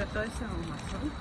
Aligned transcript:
Sí, 0.00 0.06
pero 0.06 0.12
todo 0.12 0.22
eso 0.22 0.44
Amazon 0.44 1.12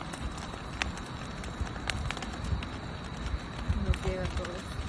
nos 3.84 4.05
llega 4.05 4.23
todo 4.23 4.54
eso. 4.54 4.79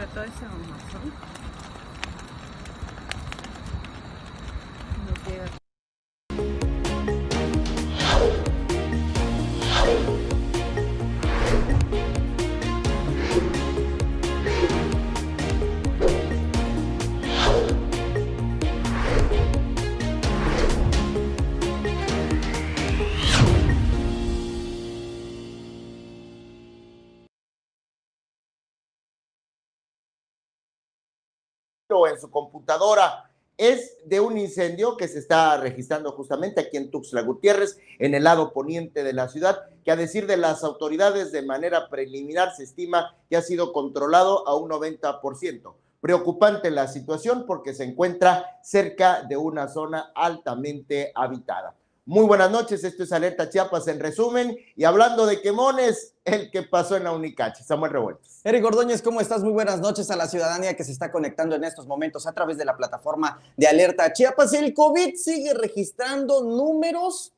Sí, 0.00 0.06
pero 0.06 0.12
todo 0.12 1.29
en 32.06 32.20
su 32.20 32.30
computadora 32.30 33.30
es 33.60 33.98
de 34.06 34.20
un 34.20 34.38
incendio 34.38 34.96
que 34.96 35.06
se 35.06 35.18
está 35.18 35.58
registrando 35.58 36.12
justamente 36.12 36.62
aquí 36.62 36.78
en 36.78 36.90
Tuxtla 36.90 37.20
Gutiérrez, 37.20 37.78
en 37.98 38.14
el 38.14 38.24
lado 38.24 38.54
poniente 38.54 39.04
de 39.04 39.12
la 39.12 39.28
ciudad, 39.28 39.58
que 39.84 39.90
a 39.90 39.96
decir 39.96 40.26
de 40.26 40.38
las 40.38 40.64
autoridades 40.64 41.30
de 41.30 41.42
manera 41.42 41.90
preliminar 41.90 42.54
se 42.54 42.64
estima 42.64 43.14
que 43.28 43.36
ha 43.36 43.42
sido 43.42 43.74
controlado 43.74 44.48
a 44.48 44.56
un 44.56 44.70
90%. 44.70 45.74
Preocupante 46.00 46.70
la 46.70 46.88
situación 46.88 47.44
porque 47.46 47.74
se 47.74 47.84
encuentra 47.84 48.58
cerca 48.62 49.24
de 49.24 49.36
una 49.36 49.68
zona 49.68 50.10
altamente 50.14 51.12
habitada. 51.14 51.76
Muy 52.10 52.26
buenas 52.26 52.50
noches, 52.50 52.82
esto 52.82 53.04
es 53.04 53.12
Alerta 53.12 53.48
Chiapas 53.48 53.86
en 53.86 54.00
resumen 54.00 54.58
y 54.74 54.82
hablando 54.82 55.26
de 55.26 55.40
quemones, 55.40 56.14
el 56.24 56.50
que 56.50 56.64
pasó 56.64 56.96
en 56.96 57.04
la 57.04 57.12
Unicache, 57.12 57.62
Samuel 57.62 57.92
Revueltas. 57.92 58.40
Eric 58.42 58.64
Ordóñez, 58.64 59.00
¿cómo 59.00 59.20
estás? 59.20 59.44
Muy 59.44 59.52
buenas 59.52 59.78
noches 59.78 60.10
a 60.10 60.16
la 60.16 60.26
ciudadanía 60.26 60.74
que 60.74 60.82
se 60.82 60.90
está 60.90 61.12
conectando 61.12 61.54
en 61.54 61.62
estos 61.62 61.86
momentos 61.86 62.26
a 62.26 62.32
través 62.32 62.58
de 62.58 62.64
la 62.64 62.76
plataforma 62.76 63.40
de 63.56 63.68
Alerta 63.68 64.12
Chiapas. 64.12 64.52
El 64.54 64.74
COVID 64.74 65.14
sigue 65.14 65.54
registrando 65.54 66.42
números 66.42 67.32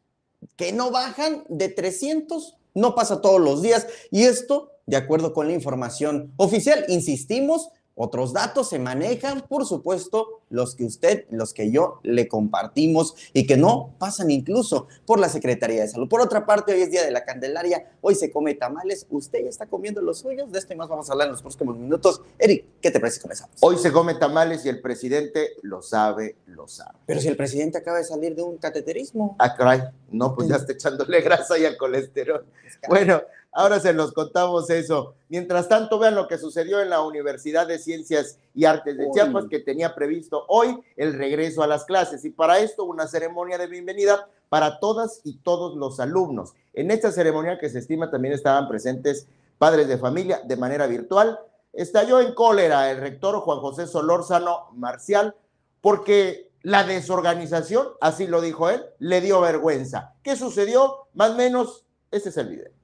que 0.57 0.73
no 0.73 0.91
bajan 0.91 1.45
de 1.51 1.69
300, 1.69 2.57
no 2.73 2.95
pasa 2.95 3.21
todos 3.21 3.43
los 3.43 3.61
días 3.61 3.87
y 4.11 4.23
esto 4.23 4.71
de 4.87 4.97
acuerdo 4.97 5.35
con 5.35 5.49
la 5.49 5.53
información 5.53 6.33
oficial. 6.39 6.87
Insistimos, 6.89 7.69
otros 7.95 8.33
datos 8.33 8.69
se 8.69 8.79
manejan, 8.79 9.43
por 9.49 9.67
supuesto, 9.67 10.41
los 10.49 10.75
que 10.75 10.85
usted, 10.85 11.27
los 11.31 11.53
que 11.53 11.71
yo 11.71 12.01
le 12.03 12.29
compartimos 12.29 13.15
y 13.33 13.47
que 13.47 13.57
no 13.57 13.95
pasan 13.99 14.31
incluso 14.31 14.87
por 15.07 15.19
la 15.19 15.29
Secretaría 15.29 15.83
de 15.83 15.89
Salud. 15.89 16.09
Por 16.09 16.21
otra 16.21 16.47
parte, 16.47 16.73
hoy 16.73 16.83
es 16.83 16.91
Día 16.91 17.05
de 17.05 17.11
la 17.11 17.25
Candelaria, 17.25 17.91
hoy 18.01 18.15
se 18.15 18.31
come 18.31 18.55
tamales, 18.55 19.07
usted 19.11 19.45
ya 19.45 19.49
está 19.49 19.67
comiendo 19.67 20.01
los 20.03 20.19
suyos, 20.19 20.51
de 20.53 20.59
esto 20.59 20.73
y 20.73 20.77
más 20.77 20.89
vamos 20.89 21.09
a 21.09 21.13
hablar 21.13 21.29
en 21.29 21.33
los 21.33 21.43
próximos 21.43 21.77
minutos. 21.77 22.23
Eric, 22.39 22.65
¿qué 22.81 22.91
te 22.91 23.01
parece 23.01 23.17
si 23.17 23.23
comenzamos? 23.23 23.57
Hoy 23.61 23.79
se 23.79 23.93
come 23.93 24.15
tamales 24.15 24.65
y 24.65 24.69
el 24.69 24.81
presidente 24.81 25.51
lo 25.63 25.83
sabe, 25.83 26.37
lo 26.47 26.69
sabe. 26.69 26.99
Pero 27.07 27.21
si 27.21 27.29
el 27.29 27.37
presidente 27.37 27.79
acaba 27.79 27.99
de 27.99 28.05
salir 28.05 28.35
de 28.35 28.43
un 28.43 28.59
cateterismo. 28.59 29.37
Ah, 29.39 29.55
caray, 29.55 29.83
no, 30.11 30.35
pues 30.35 30.49
ya 30.49 30.57
está 30.57 30.73
echándole 30.73 31.21
grasa 31.23 31.59
y 31.59 31.65
al 31.65 31.77
colesterol. 31.77 32.45
Bueno, 32.89 33.23
ahora 33.53 33.79
se 33.79 33.93
los 33.93 34.13
contamos 34.13 34.69
eso. 34.71 35.15
Mientras 35.29 35.69
tanto, 35.69 35.99
vean 35.99 36.15
lo 36.15 36.27
que 36.27 36.39
sucedió 36.39 36.81
en 36.81 36.91
la 36.91 37.03
Universidad 37.03 37.67
de 37.67 37.79
Ciencias 37.79 38.39
y 38.55 38.65
Artes 38.65 38.97
de. 38.97 39.11
Chiapas, 39.11 39.47
que 39.49 39.61
tenía 39.61 39.95
previsto 39.95 40.45
hoy 40.49 40.83
el 40.97 41.13
regreso 41.15 41.63
a 41.63 41.67
las 41.67 41.85
clases. 41.85 42.25
Y 42.25 42.31
para 42.31 42.59
esto, 42.59 42.85
una 42.85 43.07
ceremonia 43.07 43.59
de 43.59 43.67
bienvenida 43.67 44.27
para 44.49 44.81
todas 44.81 45.21
y 45.25 45.39
todos 45.39 45.77
los 45.77 46.01
alumnos. 46.01 46.55
En 46.73 46.91
esta 46.91 47.13
ceremonia, 47.13 47.59
que 47.59 47.71
se 47.71 47.79
estima 47.79 48.11
también 48.11 48.35
estaban 48.35 48.69
presentes 48.69 49.27
padres 49.59 49.87
de 49.87 49.99
familia 49.99 50.41
de 50.45 50.57
manera 50.57 50.87
virtual, 50.87 51.39
estalló 51.73 52.21
en 52.21 52.35
cólera 52.35 52.91
el 52.91 52.99
rector 52.99 53.39
Juan 53.41 53.61
José 53.61 53.87
Solórzano 53.87 54.69
Marcial, 54.73 55.35
porque 55.81 56.51
la 56.63 56.85
desorganización, 56.85 57.89
así 58.01 58.27
lo 58.27 58.41
dijo 58.41 58.71
él, 58.71 58.83
le 58.99 59.21
dio 59.21 59.41
vergüenza. 59.41 60.15
¿Qué 60.23 60.37
sucedió? 60.37 61.07
Más 61.15 61.31
o 61.33 61.35
menos, 61.35 61.85
este 62.11 62.31
es 62.31 62.37
el 62.37 62.49
video. 62.49 62.82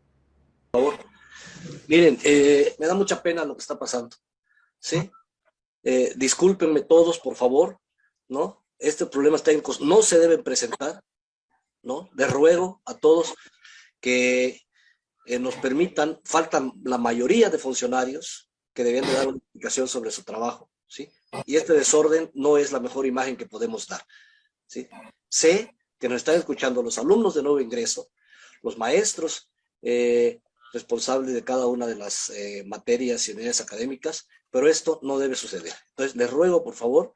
Miren, 1.89 2.19
eh, 2.23 2.75
me 2.79 2.87
da 2.87 2.95
mucha 2.95 3.23
pena 3.23 3.45
lo 3.45 3.57
que 3.57 3.63
está 3.63 3.79
pasando, 3.79 4.17
¿sí? 4.79 5.11
Eh, 5.83 6.13
discúlpenme 6.17 6.83
todos, 6.83 7.19
por 7.19 7.35
favor, 7.35 7.79
¿no? 8.29 8.65
Este 8.79 9.07
problema 9.07 9.39
técnicos 9.39 9.81
no 9.81 10.03
se 10.03 10.19
deben 10.19 10.43
presentar, 10.43 11.03
¿no? 11.83 12.11
Les 12.15 12.31
ruego 12.31 12.83
a 12.85 12.95
todos 12.95 13.35
que 14.01 14.63
eh, 15.27 15.39
nos 15.39 15.55
permitan, 15.57 16.21
faltan 16.25 16.73
la 16.85 16.99
mayoría 16.99 17.51
de 17.51 17.59
funcionarios 17.59 18.51
que 18.73 18.85
deben 18.85 19.07
de 19.07 19.13
dar 19.13 19.29
una 19.29 19.39
explicación 19.39 19.89
sobre 19.89 20.11
su 20.11 20.23
trabajo, 20.23 20.71
¿sí? 20.87 21.11
Y 21.47 21.57
este 21.57 21.73
desorden 21.73 22.31
no 22.35 22.59
es 22.59 22.73
la 22.73 22.81
mejor 22.81 23.07
imagen 23.07 23.37
que 23.37 23.47
podemos 23.47 23.87
dar, 23.87 24.03
¿sí? 24.67 24.89
Sé 25.29 25.75
que 25.99 26.09
nos 26.09 26.17
están 26.17 26.37
escuchando 26.37 26.83
los 26.83 26.99
alumnos 26.99 27.35
de 27.35 27.43
nuevo 27.43 27.61
ingreso, 27.61 28.11
los 28.63 28.79
maestros, 28.79 29.51
eh, 29.83 30.41
responsable 30.73 31.33
de 31.33 31.45
cada 31.45 31.67
una 31.67 31.87
de 31.87 31.97
las 31.97 32.31
eh, 32.31 32.65
materias 32.67 33.29
y 33.29 33.33
unidades 33.33 33.61
académicas, 33.61 34.29
pero 34.51 34.69
esto 34.69 35.01
no 35.03 35.19
debe 35.19 35.35
suceder. 35.35 35.73
Entonces, 35.91 36.17
les 36.17 36.31
ruego, 36.31 36.63
por 36.63 36.75
favor, 36.75 37.13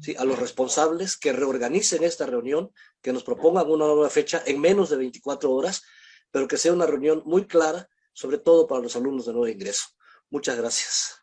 ¿sí? 0.00 0.14
a 0.18 0.24
los 0.24 0.38
responsables 0.38 1.16
que 1.16 1.32
reorganicen 1.32 2.04
esta 2.04 2.26
reunión, 2.26 2.72
que 3.02 3.12
nos 3.12 3.24
propongan 3.24 3.70
una 3.70 3.86
nueva 3.86 4.10
fecha 4.10 4.42
en 4.46 4.60
menos 4.60 4.90
de 4.90 4.96
24 4.96 5.50
horas, 5.50 5.82
pero 6.30 6.48
que 6.48 6.56
sea 6.56 6.72
una 6.72 6.86
reunión 6.86 7.22
muy 7.24 7.46
clara, 7.46 7.88
sobre 8.12 8.38
todo 8.38 8.66
para 8.66 8.82
los 8.82 8.96
alumnos 8.96 9.26
de 9.26 9.32
nuevo 9.32 9.48
ingreso. 9.48 9.88
Muchas 10.30 10.56
gracias. 10.56 11.16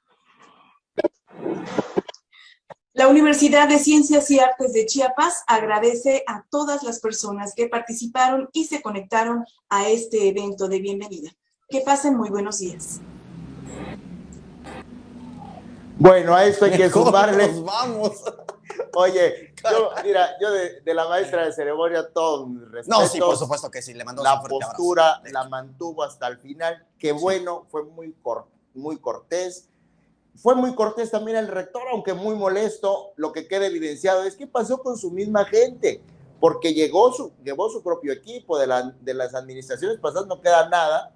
La 2.98 3.08
Universidad 3.08 3.70
de 3.70 3.78
Ciencias 3.78 4.32
y 4.32 4.40
Artes 4.40 4.74
de 4.74 4.88
Chiapas 4.88 5.44
agradece 5.46 6.24
a 6.26 6.44
todas 6.50 6.82
las 6.82 7.00
personas 7.00 7.54
que 7.56 7.68
participaron 7.68 8.50
y 8.54 8.66
se 8.66 8.82
conectaron 8.82 9.46
a 9.70 9.88
este 9.88 10.28
evento 10.28 10.68
de 10.68 10.80
bienvenida. 10.80 11.30
Que 11.70 11.82
pasen 11.82 12.16
muy 12.16 12.30
buenos 12.30 12.60
días. 12.60 13.02
Bueno, 16.00 16.34
a 16.34 16.46
esto 16.46 16.64
hay 16.66 16.72
que 16.78 16.90
sumarle. 16.90 17.48
nos 17.52 17.64
vamos. 17.66 18.12
Oye, 18.96 19.54
yo, 19.70 19.90
mira, 20.04 20.30
yo 20.40 20.50
de, 20.52 20.80
de 20.82 20.94
la 20.94 21.08
maestra 21.10 21.46
de 21.46 21.52
ceremonia, 21.52 22.08
todo 22.14 22.48
mi 22.48 22.60
respeto. 22.66 23.00
No, 23.02 23.06
sí, 23.08 23.20
por 23.20 23.36
supuesto 23.36 23.70
que 23.70 23.82
sí, 23.82 23.94
le 23.94 24.06
mando 24.06 24.24
La 24.24 24.36
un 24.36 24.40
fuerte 24.42 24.56
abrazo. 24.56 24.72
postura 24.78 25.22
la 25.32 25.50
mantuvo 25.50 26.04
hasta 26.04 26.28
el 26.28 26.38
final. 26.38 26.86
Qué 26.98 27.12
bueno, 27.12 27.66
fue 27.70 27.84
muy, 27.84 28.14
cor- 28.22 28.48
muy 28.74 28.98
cortés. 28.98 29.68
Fue 30.38 30.56
muy 30.56 30.74
cortés 30.74 31.12
también 31.12 31.36
el 31.38 31.48
rector, 31.50 31.84
aunque 31.92 32.14
muy 32.14 32.36
molesto. 32.36 33.12
Lo 33.18 33.34
que 33.34 33.46
queda 33.48 33.66
evidenciado 33.66 34.24
es 34.24 34.36
qué 34.38 34.48
pasó 34.48 34.78
con 34.78 34.98
su 34.98 35.12
misma 35.12 35.44
gente, 35.46 36.02
porque 36.40 36.74
llegó 36.74 37.12
su, 37.12 37.34
llevó 37.44 37.70
su 37.70 37.84
propio 37.84 38.14
equipo 38.14 38.58
de, 38.58 38.68
la- 38.68 38.94
de 39.02 39.14
las 39.14 39.36
administraciones 39.36 40.00
pasadas, 40.00 40.28
no 40.28 40.40
queda 40.40 40.70
nada, 40.70 41.12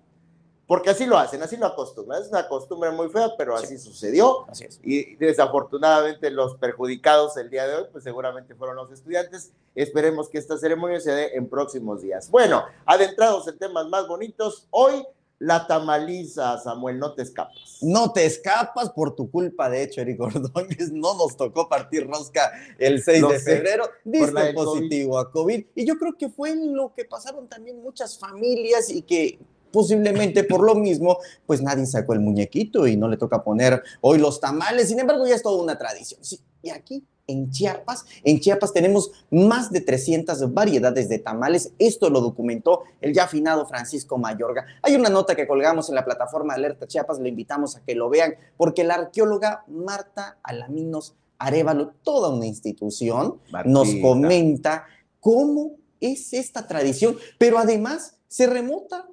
porque 0.72 0.92
así 0.92 1.06
lo 1.06 1.18
hacen, 1.18 1.44
así 1.44 1.58
lo 1.58 1.66
acostumbran. 1.66 2.22
Es 2.22 2.30
una 2.30 2.48
costumbre 2.48 2.92
muy 2.92 3.10
fea, 3.10 3.32
pero 3.38 3.58
así 3.58 3.78
sucedió. 3.78 4.50
Así 4.50 4.64
es. 4.64 4.80
Y 4.82 5.18
desafortunadamente 5.18 6.32
los 6.32 6.56
perjudicados 6.56 7.36
el 7.36 7.50
día 7.50 7.68
de 7.68 7.76
hoy, 7.76 7.84
pues 7.92 8.06
seguramente 8.06 8.56
fueron 8.56 8.78
los 8.78 8.90
estudiantes. 8.90 9.52
Esperemos 9.76 10.30
que 10.30 10.38
esta 10.38 10.58
ceremonia 10.58 11.02
se 11.02 11.12
dé 11.12 11.36
en 11.36 11.50
próximos 11.50 12.02
días. 12.02 12.32
Bueno, 12.32 12.64
adentrados 12.86 13.50
en 13.50 13.58
temas 13.58 13.90
más 13.90 14.08
bonitos, 14.08 14.66
hoy 14.70 15.06
la 15.40 15.68
tamaliza, 15.68 16.58
Samuel, 16.60 17.00
no 17.00 17.16
te 17.16 17.24
escapas. 17.24 17.80
No 17.82 18.14
te 18.14 18.26
escapas 18.26 18.92
por 18.92 19.14
tu 19.14 19.30
culpa, 19.30 19.70
de 19.70 19.84
hecho, 19.84 20.00
Eric 20.00 20.22
Ordóñez. 20.22 20.90
No 20.94 21.18
nos 21.18 21.36
tocó 21.36 21.68
partir 21.68 22.08
rosca 22.08 22.50
el 22.78 23.04
6 23.04 23.22
Lo 23.22 23.28
de 23.28 23.40
sé, 23.40 23.58
febrero. 23.58 23.90
Diste 24.06 24.54
positivo 24.54 25.20
a 25.20 25.30
COVID. 25.30 25.66
Y 25.76 25.86
yo 25.86 25.98
creo 25.98 26.18
que 26.18 26.30
fue 26.30 26.56
lo 26.56 26.94
que 26.94 27.04
pasaron 27.04 27.50
también 27.50 27.82
muchas 27.82 28.18
familias 28.18 28.90
y 28.90 29.02
que 29.02 29.38
Posiblemente 29.72 30.44
por 30.44 30.64
lo 30.64 30.76
mismo, 30.76 31.18
pues 31.46 31.62
nadie 31.62 31.86
sacó 31.86 32.14
el 32.14 32.20
muñequito 32.20 32.88
y 32.88 32.98
no 32.98 33.08
le 33.08 33.18
toca 33.18 33.44
poner 33.44 33.82
hoy 34.02 34.20
los 34.20 34.40
tamales. 34.40 34.90
Sin 34.90 35.00
embargo, 35.00 35.26
ya 35.28 35.36
es 35.36 35.44
toda 35.44 35.62
una 35.62 35.78
tradición. 35.78 36.24
Sí, 36.24 36.40
y 36.62 36.70
aquí 36.70 37.04
en 37.28 37.50
Chiapas. 37.50 38.06
En 38.24 38.40
Chiapas 38.40 38.74
tenemos 38.74 39.12
más 39.30 39.72
de 39.72 39.82
300 39.82 40.54
variedades 40.54 41.10
de 41.10 41.20
tamales. 41.20 41.72
Esto 41.80 42.10
lo 42.10 42.22
documentó 42.22 42.84
el 43.00 43.14
ya 43.14 43.24
afinado 43.24 43.66
Francisco 43.66 44.18
Mayorga. 44.18 44.66
Hay 44.82 44.96
una 44.96 45.10
nota 45.10 45.36
que 45.36 45.48
colgamos 45.48 45.90
en 45.90 45.96
la 45.96 46.06
plataforma 46.06 46.54
Alerta 46.54 46.88
Chiapas, 46.88 47.20
le 47.20 47.30
invitamos 47.30 47.76
a 47.76 47.82
que 47.82 47.96
lo 47.96 48.10
vean, 48.10 48.36
porque 48.58 48.84
la 48.84 48.96
arqueóloga 48.96 49.64
Marta 49.68 50.38
Alaminos 50.44 51.16
Arevalo, 51.38 51.94
toda 52.04 52.30
una 52.30 52.46
institución, 52.46 53.40
nos 53.66 53.96
comenta 53.96 54.86
cómo 55.20 55.72
es 56.00 56.34
esta 56.34 56.68
tradición, 56.68 57.18
pero 57.40 57.58
además 57.58 58.18
se 58.28 58.46
remota 58.46 59.08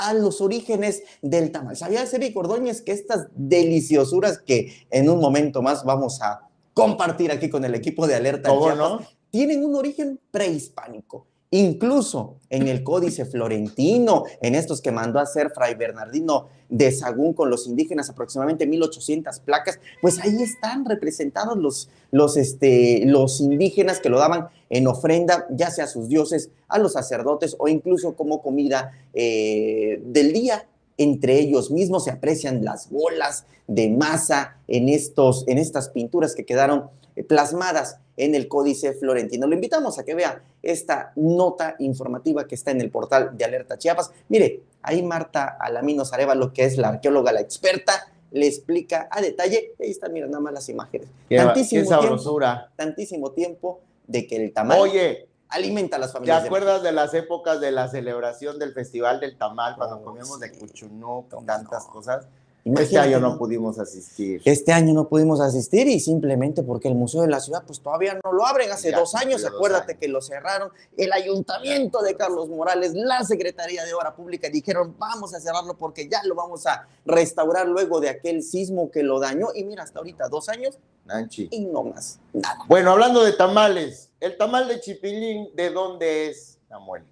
a 0.00 0.14
los 0.14 0.40
orígenes 0.40 1.02
del 1.22 1.52
tamal. 1.52 1.76
¿Sabía 1.76 2.06
Ceri 2.06 2.32
Cordóñez 2.32 2.80
que 2.82 2.92
estas 2.92 3.28
deliciosuras 3.34 4.38
que 4.38 4.86
en 4.90 5.10
un 5.10 5.20
momento 5.20 5.62
más 5.62 5.84
vamos 5.84 6.20
a 6.22 6.40
compartir 6.74 7.30
aquí 7.30 7.50
con 7.50 7.64
el 7.64 7.74
equipo 7.74 8.06
de 8.06 8.14
Alerta 8.14 8.48
¿Cómo 8.48 8.66
Chiapas, 8.66 8.78
no? 8.78 9.06
tienen 9.30 9.64
un 9.64 9.76
origen 9.76 10.18
prehispánico. 10.30 11.26
Incluso 11.52 12.36
en 12.48 12.68
el 12.68 12.84
Códice 12.84 13.24
Florentino, 13.24 14.22
en 14.40 14.54
estos 14.54 14.80
que 14.80 14.92
mandó 14.92 15.18
a 15.18 15.22
hacer 15.22 15.50
Fray 15.50 15.74
Bernardino 15.74 16.46
de 16.68 16.92
Sagún 16.92 17.34
con 17.34 17.50
los 17.50 17.66
indígenas, 17.66 18.08
aproximadamente 18.08 18.68
1800 18.68 19.40
placas, 19.40 19.80
pues 20.00 20.20
ahí 20.20 20.40
están 20.40 20.84
representados 20.84 21.58
los, 21.58 21.88
los, 22.12 22.36
este, 22.36 23.02
los 23.04 23.40
indígenas 23.40 23.98
que 23.98 24.10
lo 24.10 24.20
daban 24.20 24.48
en 24.68 24.86
ofrenda, 24.86 25.48
ya 25.50 25.72
sea 25.72 25.86
a 25.86 25.88
sus 25.88 26.08
dioses, 26.08 26.50
a 26.68 26.78
los 26.78 26.92
sacerdotes 26.92 27.56
o 27.58 27.66
incluso 27.66 28.14
como 28.14 28.42
comida 28.42 28.92
eh, 29.12 30.00
del 30.04 30.32
día. 30.32 30.68
Entre 30.98 31.40
ellos 31.40 31.72
mismos 31.72 32.04
se 32.04 32.12
aprecian 32.12 32.64
las 32.64 32.90
bolas 32.90 33.46
de 33.66 33.88
masa 33.88 34.58
en, 34.68 34.88
estos, 34.88 35.48
en 35.48 35.58
estas 35.58 35.88
pinturas 35.88 36.36
que 36.36 36.44
quedaron 36.44 36.90
plasmadas 37.22 37.98
en 38.16 38.34
el 38.34 38.48
Códice 38.48 38.92
Florentino. 38.92 39.46
Lo 39.46 39.54
invitamos 39.54 39.98
a 39.98 40.04
que 40.04 40.14
vea 40.14 40.42
esta 40.62 41.12
nota 41.16 41.76
informativa 41.78 42.46
que 42.46 42.54
está 42.54 42.70
en 42.70 42.80
el 42.80 42.90
portal 42.90 43.36
de 43.36 43.44
Alerta 43.44 43.78
Chiapas. 43.78 44.10
Mire, 44.28 44.62
ahí 44.82 45.02
Marta 45.02 45.56
Alaminos 45.60 46.12
Arevalo, 46.12 46.52
que 46.52 46.64
es 46.64 46.76
la 46.76 46.88
arqueóloga, 46.88 47.32
la 47.32 47.40
experta, 47.40 48.08
le 48.32 48.46
explica 48.46 49.08
a 49.10 49.20
detalle. 49.20 49.72
Ahí 49.80 49.90
están, 49.90 50.12
mira, 50.12 50.26
nada 50.26 50.40
más 50.40 50.52
las 50.52 50.68
imágenes. 50.68 51.08
Qué, 51.28 51.36
Tantísimo 51.36 51.80
qué 51.82 51.86
tiempo, 51.88 52.02
sabrosura. 52.02 52.70
tantísimo 52.76 53.32
tiempo 53.32 53.80
de 54.06 54.26
que 54.26 54.36
el 54.36 54.52
tamal 54.52 54.78
Oye, 54.80 55.28
alimenta 55.48 55.96
a 55.96 55.98
las 56.00 56.10
¿te 56.10 56.12
familias. 56.14 56.42
de 56.42 56.48
acuerdas 56.48 56.82
de 56.82 56.92
las 56.92 57.14
épocas 57.14 57.60
de 57.60 57.72
la 57.72 57.88
celebración 57.88 58.58
del 58.58 58.72
Festival 58.72 59.18
del 59.20 59.36
Tamal 59.36 59.76
cuando 59.76 59.96
Oh, 59.96 60.02
comíamos 60.04 60.38
de 60.40 60.52
cuchunú 60.52 61.26
¿Cómo 61.30 61.42
y 61.42 61.46
tantas 61.46 61.86
no? 61.86 61.92
cosas? 61.92 62.26
Imagínate, 62.64 62.82
Este 62.84 62.98
año 62.98 63.20
no 63.20 63.38
pudimos 63.38 63.78
asistir. 63.78 64.42
Este 64.44 64.72
año 64.72 64.92
no 64.92 65.08
pudimos 65.08 65.40
asistir 65.40 65.88
y 65.88 65.98
simplemente 65.98 66.62
porque 66.62 66.88
el 66.88 66.94
Museo 66.94 67.22
de 67.22 67.28
la 67.28 67.40
Ciudad 67.40 67.62
pues 67.66 67.80
todavía 67.80 68.18
no 68.22 68.32
lo 68.32 68.46
abren. 68.46 68.70
Hace 68.70 68.90
Ya 68.90 68.98
dos 68.98 69.14
años, 69.14 69.42
dos 69.42 69.52
acuérdate 69.54 69.92
años. 69.92 70.00
que 70.00 70.08
lo 70.08 70.20
cerraron. 70.20 70.70
El 70.96 71.12
Ayuntamiento 71.12 72.02
de 72.02 72.16
Carlos 72.16 72.48
Morales, 72.48 72.92
la 72.94 73.24
Secretaría 73.24 73.84
de 73.84 73.94
Obra 73.94 74.14
Pública 74.14 74.48
dijeron 74.50 74.94
vamos 74.98 75.34
a 75.34 75.40
cerrarlo 75.40 75.74
porque 75.78 76.08
ya 76.08 76.22
lo 76.24 76.34
vamos 76.34 76.66
a 76.66 76.86
restaurar 77.06 77.66
luego 77.66 78.00
de 78.00 78.10
aquel 78.10 78.42
sismo 78.42 78.90
que 78.90 79.02
lo 79.02 79.18
dañó. 79.20 79.48
Y 79.54 79.64
mira, 79.64 79.82
hasta 79.84 79.98
ahorita 80.00 80.28
dos 80.28 80.48
años 80.50 80.78
Nanchi. 81.06 81.48
y 81.50 81.64
no 81.64 81.84
más, 81.84 82.18
nada. 82.32 82.58
Bueno, 82.68 82.92
hablando 82.92 83.24
de 83.24 83.32
tamales, 83.32 84.10
¿el 84.20 84.36
tamal 84.36 84.68
de 84.68 84.80
Chipilín 84.80 85.48
de 85.56 85.70
dónde 85.70 86.28
es, 86.28 86.58
Samuel? 86.68 87.04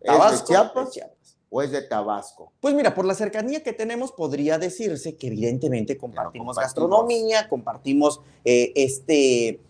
¿Es 0.00 0.06
Tabasco, 0.06 0.38
de 0.40 0.44
Chiapas 0.46 0.84
de 0.86 0.90
Chiapas. 0.92 1.35
O 1.56 1.62
es 1.62 1.70
de 1.70 1.80
Tabasco? 1.80 2.52
Pues 2.60 2.74
mira, 2.74 2.94
por 2.94 3.06
la 3.06 3.14
cercanía 3.14 3.62
que 3.62 3.72
tenemos, 3.72 4.12
podría 4.12 4.58
decirse 4.58 5.16
que 5.16 5.28
evidentemente 5.28 5.96
compartimos, 5.96 6.48
compartimos. 6.54 6.56
gastronomía, 6.58 7.48
compartimos 7.48 8.20
eh, 8.44 8.72
este, 8.74 9.48
eh, 9.48 9.60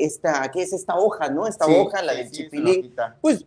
esta, 0.00 0.50
¿qué 0.50 0.62
es 0.62 0.74
esta 0.74 0.96
hoja, 0.98 1.30
no? 1.30 1.46
Esta 1.46 1.64
Sí, 1.64 1.72
hoja, 1.74 2.02
la 2.02 2.12
sí, 2.12 2.18
del 2.18 2.28
sí, 2.28 2.32
chipilín. 2.42 2.94
Pues 3.22 3.46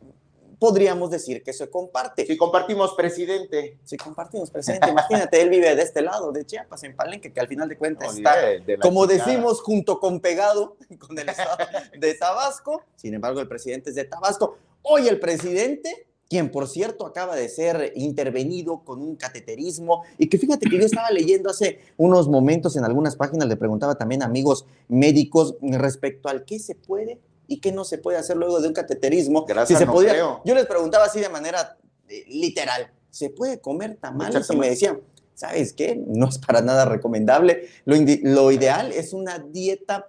podríamos 0.57 1.11
decir 1.11 1.43
que 1.43 1.53
se 1.53 1.69
comparte. 1.69 2.25
Si 2.25 2.35
compartimos 2.35 2.95
presidente. 2.95 3.77
Si 3.83 3.95
compartimos 3.97 4.49
presente, 4.49 4.89
imagínate, 4.89 5.39
él 5.41 5.49
vive 5.49 5.75
de 5.75 5.83
este 5.83 6.01
lado, 6.01 6.31
de 6.31 6.45
Chiapas, 6.47 6.83
en 6.83 6.95
Palenque, 6.95 7.31
que 7.31 7.39
al 7.41 7.47
final 7.47 7.69
de 7.69 7.77
cuentas 7.77 8.07
No, 8.13 8.17
está, 8.17 8.35
de- 8.37 8.79
como 8.81 9.05
decimos, 9.05 9.61
junto 9.61 9.99
con 9.99 10.19
pegado 10.19 10.77
con 11.07 11.19
el 11.19 11.29
estado 11.29 11.57
de 11.95 12.13
Tabasco. 12.15 12.81
Sin 12.95 13.13
embargo, 13.13 13.39
el 13.39 13.47
presidente 13.47 13.91
es 13.91 13.95
de 13.97 14.05
Tabasco. 14.05 14.57
Hoy 14.81 15.07
el 15.07 15.19
presidente, 15.19 16.07
quien 16.33 16.49
por 16.49 16.67
cierto 16.67 17.05
acaba 17.05 17.35
de 17.35 17.47
ser 17.47 17.93
intervenido 17.95 18.83
con 18.83 19.03
un 19.03 19.15
cateterismo, 19.15 20.01
y 20.17 20.29
que 20.29 20.39
fíjate 20.39 20.67
que 20.67 20.79
yo 20.79 20.83
estaba 20.83 21.11
leyendo 21.11 21.51
hace 21.51 21.77
unos 21.95 22.27
momentos 22.27 22.75
en 22.75 22.83
algunas 22.83 23.15
páginas, 23.15 23.47
le 23.47 23.55
preguntaba 23.55 23.99
también 23.99 24.23
a 24.23 24.25
amigos 24.25 24.65
médicos 24.87 25.57
respecto 25.61 26.29
al 26.29 26.43
qué 26.43 26.57
se 26.57 26.73
puede 26.73 27.19
y 27.47 27.59
qué 27.59 27.71
no 27.71 27.83
se 27.83 27.99
puede 27.99 28.17
hacer 28.17 28.35
luego 28.35 28.59
de 28.61 28.67
un 28.67 28.73
cateterismo. 28.73 29.45
Grasa 29.45 29.77
se 29.77 29.85
no 29.85 29.93
podía, 29.93 30.13
creo. 30.13 30.41
yo 30.43 30.55
les 30.55 30.65
preguntaba 30.65 31.05
así 31.05 31.19
de 31.19 31.29
manera 31.29 31.77
eh, 32.09 32.25
literal, 32.27 32.91
¿se 33.11 33.29
puede 33.29 33.61
comer 33.61 33.97
tamales? 34.01 34.49
Y 34.49 34.55
me 34.55 34.71
decían, 34.71 35.01
¿sabes 35.35 35.71
qué? 35.71 36.01
No 36.07 36.29
es 36.29 36.39
para 36.39 36.61
nada 36.61 36.85
recomendable. 36.85 37.67
Lo, 37.85 37.95
lo 38.23 38.51
ideal 38.51 38.91
es 38.91 39.13
una 39.13 39.37
dieta 39.37 40.07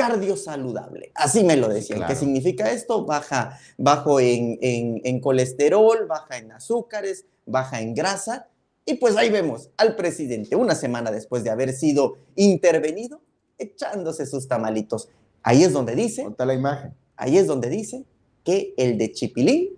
cardiosaludable. 0.00 1.12
Así 1.14 1.44
me 1.44 1.56
lo 1.56 1.68
decían. 1.68 1.98
claro. 2.00 2.12
¿Qué 2.14 2.18
significa 2.18 2.70
esto? 2.70 3.04
Baja, 3.04 3.58
bajo 3.76 4.20
en, 4.20 4.58
en- 4.60 5.00
en 5.04 5.20
colesterol, 5.20 6.06
baja 6.08 6.38
en 6.38 6.52
azúcares, 6.52 7.26
baja 7.46 7.80
en 7.80 7.94
grasa. 7.94 8.48
Y 8.86 8.94
pues 8.94 9.16
ahí 9.16 9.30
vemos 9.30 9.70
al 9.76 9.94
presidente, 9.96 10.56
una 10.56 10.74
semana 10.74 11.10
después 11.10 11.44
de 11.44 11.50
haber 11.50 11.72
sido 11.72 12.16
intervenido, 12.34 13.20
echándose 13.58 14.26
sus 14.26 14.48
tamalitos. 14.48 15.08
Ahí 15.42 15.62
es 15.64 15.72
donde 15.72 15.94
dice 15.94 16.26
la 16.38 16.54
imagen. 16.54 16.94
ahí 17.16 17.38
es 17.38 17.46
donde 17.46 17.68
dice 17.68 18.04
que 18.44 18.74
el 18.76 18.96
de 18.98 19.12
Chipilín 19.12 19.68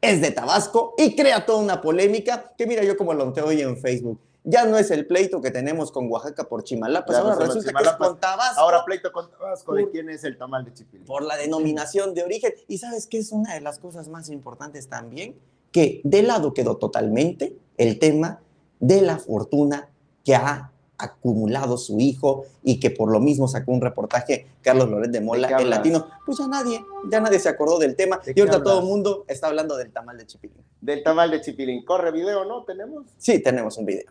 es 0.00 0.20
de 0.20 0.30
Tabasco 0.32 0.94
y 0.98 1.14
crea 1.16 1.46
toda 1.46 1.62
una 1.62 1.80
polémica 1.80 2.52
que 2.58 2.66
mira 2.66 2.82
yo 2.84 2.96
como 2.96 3.14
lo 3.14 3.32
hoy 3.44 3.62
en 3.62 3.76
Facebook. 3.78 4.18
Ya 4.46 4.66
no 4.66 4.76
es 4.76 4.90
el 4.90 5.06
pleito 5.06 5.40
que 5.40 5.50
tenemos 5.50 5.90
con 5.90 6.10
Oaxaca 6.12 6.44
por 6.44 6.64
Chimalapas, 6.64 7.16
Ya 7.16 7.22
ahora 7.22 7.34
resulta 7.46 7.72
que 7.72 7.82
es 7.82 7.92
con 7.92 8.20
Tabasco 8.20 8.60
Ahora 8.60 8.84
pleito 8.84 9.10
con 9.10 9.30
Tabasco 9.30 9.74
de 9.74 9.88
quién 9.88 10.10
es 10.10 10.22
el 10.22 10.36
tamal 10.36 10.66
de 10.66 10.74
Chipilín. 10.74 11.06
por 11.06 11.22
la 11.22 11.36
denominación 11.36 12.12
de 12.12 12.22
origen. 12.22 12.52
Y 12.68 12.76
sabes 12.76 13.06
qué 13.06 13.18
es 13.18 13.32
una 13.32 13.54
de 13.54 13.62
las 13.62 13.78
cosas 13.78 14.08
más 14.08 14.28
importantes 14.28 14.88
también, 14.88 15.34
que 15.72 16.02
de 16.04 16.22
lado 16.22 16.52
quedó 16.52 16.76
totalmente 16.76 17.56
el 17.78 17.98
tema 17.98 18.40
de 18.80 19.00
la 19.00 19.18
fortuna 19.18 19.88
que 20.24 20.34
ha 20.34 20.70
acumulado 20.98 21.78
su 21.78 21.98
hijo 21.98 22.44
y 22.62 22.78
que 22.78 22.90
por 22.90 23.10
lo 23.10 23.20
mismo 23.20 23.48
sacó 23.48 23.72
un 23.72 23.80
reportaje 23.80 24.46
Carlos 24.60 24.90
Loret 24.90 25.10
de 25.10 25.22
Mola, 25.22 25.48
qué 25.48 25.62
el 25.62 25.70
latino. 25.70 26.06
Pues 26.26 26.38
ya 26.38 26.46
nadie, 26.46 26.84
ya 27.10 27.20
nadie 27.20 27.38
se 27.38 27.48
acordó 27.48 27.78
del 27.78 27.96
tema 27.96 28.20
¿De 28.24 28.34
y 28.36 28.40
ahorita 28.40 28.62
todo 28.62 28.80
el 28.80 28.86
mundo 28.86 29.24
está 29.26 29.46
hablando 29.46 29.76
del 29.76 29.90
tamal 29.90 30.18
de 30.18 30.26
Chipilín. 30.26 30.62
Del 30.82 31.02
tamal 31.02 31.30
de 31.30 31.40
Chipilín. 31.40 31.82
Corre 31.84 32.12
video, 32.12 32.44
¿no? 32.44 32.62
¿Tenemos? 32.64 33.06
Sí, 33.16 33.38
tenemos 33.42 33.78
un 33.78 33.86
video. 33.86 34.04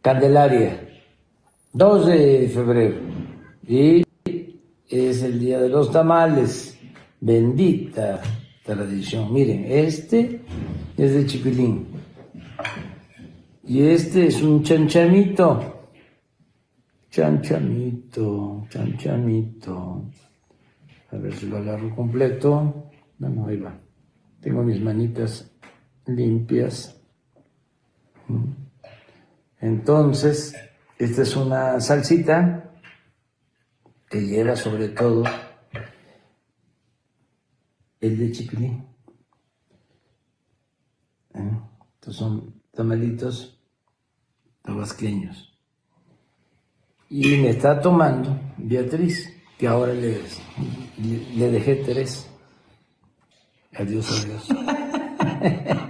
Candelaria, 0.00 0.88
2 1.72 2.06
de 2.06 2.48
febrero. 2.48 2.96
Y 3.66 4.04
es 4.88 5.22
el 5.22 5.38
día 5.38 5.60
de 5.60 5.68
los 5.68 5.92
tamales. 5.92 6.78
Bendita 7.20 8.20
tradición. 8.64 9.32
Miren, 9.32 9.64
este 9.68 10.40
es 10.96 11.14
de 11.14 11.26
Chipilín. 11.26 11.86
Y 13.64 13.82
este 13.82 14.28
es 14.28 14.42
un 14.42 14.62
chanchamito. 14.62 15.88
Chanchamito, 17.10 18.66
chanchamito. 18.70 20.04
A 21.10 21.16
ver 21.16 21.34
si 21.34 21.46
lo 21.46 21.58
agarro 21.58 21.94
completo. 21.94 22.90
No, 23.18 23.28
no, 23.28 23.46
ahí 23.46 23.56
va. 23.56 23.78
Tengo 24.40 24.62
mis 24.62 24.80
manitas 24.80 25.50
limpias. 26.06 26.97
Entonces, 29.60 30.54
esta 30.98 31.22
es 31.22 31.36
una 31.36 31.80
salsita 31.80 32.72
que 34.08 34.20
lleva 34.20 34.56
sobre 34.56 34.88
todo 34.88 35.24
el 38.00 38.18
de 38.18 38.32
chipilín. 38.32 38.86
¿Eh? 41.34 41.60
Estos 41.94 42.16
son 42.16 42.62
tamalitos 42.72 43.60
tabasqueños. 44.62 45.56
Y 47.10 47.36
me 47.38 47.50
está 47.50 47.80
tomando 47.80 48.38
Beatriz, 48.58 49.34
que 49.58 49.66
ahora 49.66 49.92
le, 49.94 50.20
le, 50.98 51.34
le 51.36 51.50
dejé 51.50 51.76
tres. 51.76 52.28
Adiós, 53.74 54.24
adiós. 54.24 55.78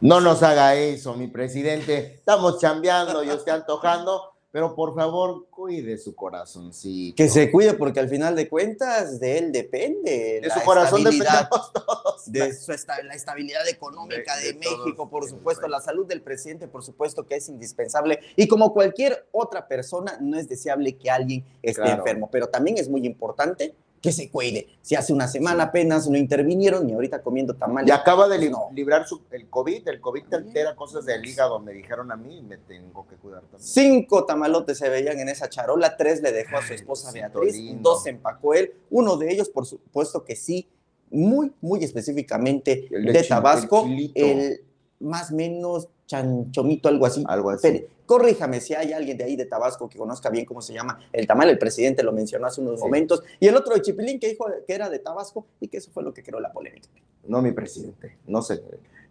No 0.00 0.20
nos 0.20 0.42
haga 0.42 0.74
eso, 0.76 1.14
mi 1.14 1.26
presidente. 1.28 2.14
Estamos 2.14 2.58
chambeando 2.58 3.22
y 3.22 3.30
usted 3.30 3.52
antojando. 3.52 4.22
pero 4.52 4.74
por 4.74 4.96
favor, 4.96 5.46
cuide 5.48 5.96
su 5.96 6.12
corazoncito. 6.16 7.14
Que 7.14 7.28
se 7.28 7.52
cuide 7.52 7.74
porque 7.74 8.00
al 8.00 8.08
final 8.08 8.34
de 8.34 8.48
cuentas 8.48 9.20
de 9.20 9.38
él 9.38 9.52
depende. 9.52 10.40
De 10.42 10.48
la 10.48 10.54
su 10.54 10.60
corazón 10.64 11.04
dependemos 11.04 11.72
todos. 11.72 12.22
de 12.32 12.52
su 12.52 12.72
esta- 12.72 13.00
la 13.04 13.14
estabilidad 13.14 13.68
económica 13.68 14.34
De- 14.38 14.42
de, 14.46 14.52
de 14.54 14.60
todos, 14.64 14.78
México, 14.86 15.08
por 15.08 15.22
sí, 15.24 15.30
supuesto, 15.30 15.68
la 15.68 15.80
salud 15.80 16.04
del 16.04 16.22
presidente, 16.22 16.66
por 16.66 16.82
supuesto 16.82 17.24
que 17.28 17.36
es 17.36 17.48
indispensable. 17.48 18.18
Y 18.34 18.48
como 18.48 18.72
cualquier 18.74 19.24
otra 19.30 19.68
persona, 19.68 20.18
no 20.20 20.36
es 20.36 20.48
deseable 20.48 20.96
que 20.96 21.08
alguien 21.10 21.44
esté 21.62 21.82
Claro. 21.82 21.98
enfermo, 21.98 22.28
pero 22.32 22.48
también 22.48 22.76
es 22.76 22.88
muy 22.88 23.06
importante 23.06 23.72
que 24.00 24.12
se 24.12 24.30
cuide. 24.30 24.66
Si 24.80 24.94
hace 24.94 25.12
una 25.12 25.28
semana 25.28 25.64
apenas 25.64 26.08
no 26.08 26.16
intervinieron 26.16 26.88
y 26.88 26.94
ahorita 26.94 27.22
comiendo 27.22 27.54
tamales. 27.54 27.88
Y 27.88 27.92
acaba 27.92 28.28
de 28.28 28.38
li- 28.38 28.48
No. 28.48 28.70
librar 28.72 29.06
su- 29.06 29.20
el 29.30 29.48
COVID. 29.50 29.86
El 29.88 30.00
COVID 30.00 30.22
te 30.24 30.36
altera 30.36 30.74
cosas 30.74 31.04
del 31.04 31.24
hígado, 31.26 31.58
me 31.60 31.72
dijeron 31.72 32.10
a 32.10 32.16
mí 32.16 32.38
y 32.38 32.42
me 32.42 32.56
tengo 32.56 33.06
que 33.06 33.16
cuidar 33.16 33.42
también. 33.42 33.60
Cinco 33.62 34.24
tamalotes 34.24 34.78
se 34.78 34.88
veían 34.88 35.18
en 35.20 35.28
esa 35.28 35.50
charola, 35.50 35.96
tres 35.98 36.22
le 36.22 36.32
dejó 36.32 36.56
a 36.56 36.66
su 36.66 36.72
esposa 36.72 37.12
Beatriz, 37.12 37.54
lindo. 37.54 37.90
dos 37.90 38.06
empacó 38.06 38.54
él, 38.54 38.72
uno 38.90 39.18
de 39.18 39.30
ellos, 39.32 39.50
por 39.50 39.66
supuesto 39.66 40.24
que 40.24 40.34
sí, 40.34 40.66
muy, 41.10 41.52
muy 41.60 41.84
específicamente 41.84 42.88
El 42.90 43.12
de, 43.12 43.22
Tabasco, 43.24 43.84
el 43.86 44.12
el 44.14 44.60
más 45.00 45.30
menos 45.32 45.88
chanchomito, 46.10 46.88
algo 46.88 47.06
así. 47.06 47.24
Algo 47.28 47.50
así. 47.50 47.60
Pero, 47.62 47.86
corríjame 48.04 48.60
si 48.60 48.74
hay 48.74 48.92
alguien 48.92 49.16
de 49.16 49.24
ahí 49.24 49.36
de 49.36 49.46
Tabasco 49.46 49.88
que 49.88 49.96
conozca 49.96 50.28
bien 50.28 50.44
cómo 50.44 50.60
se 50.60 50.72
llama 50.74 50.98
el 51.12 51.26
tamal, 51.26 51.48
el 51.48 51.58
presidente 51.58 52.02
lo 52.02 52.12
mencionó 52.12 52.46
hace 52.48 52.60
unos 52.60 52.80
Sí. 52.80 52.84
momentos, 52.84 53.22
y 53.38 53.46
el 53.46 53.56
otro 53.56 53.74
de 53.74 53.82
Chipilín 53.82 54.18
que 54.18 54.28
dijo 54.28 54.46
que 54.66 54.74
era 54.74 54.90
de 54.90 54.98
Tabasco 54.98 55.46
y 55.60 55.68
que 55.68 55.76
eso 55.76 55.90
fue 55.92 56.02
lo 56.02 56.12
que 56.12 56.22
creó 56.22 56.40
la 56.40 56.52
polémica. 56.52 56.88
No, 57.24 57.40
mi 57.40 57.52
presidente, 57.52 58.18
no 58.26 58.42
sé. 58.42 58.60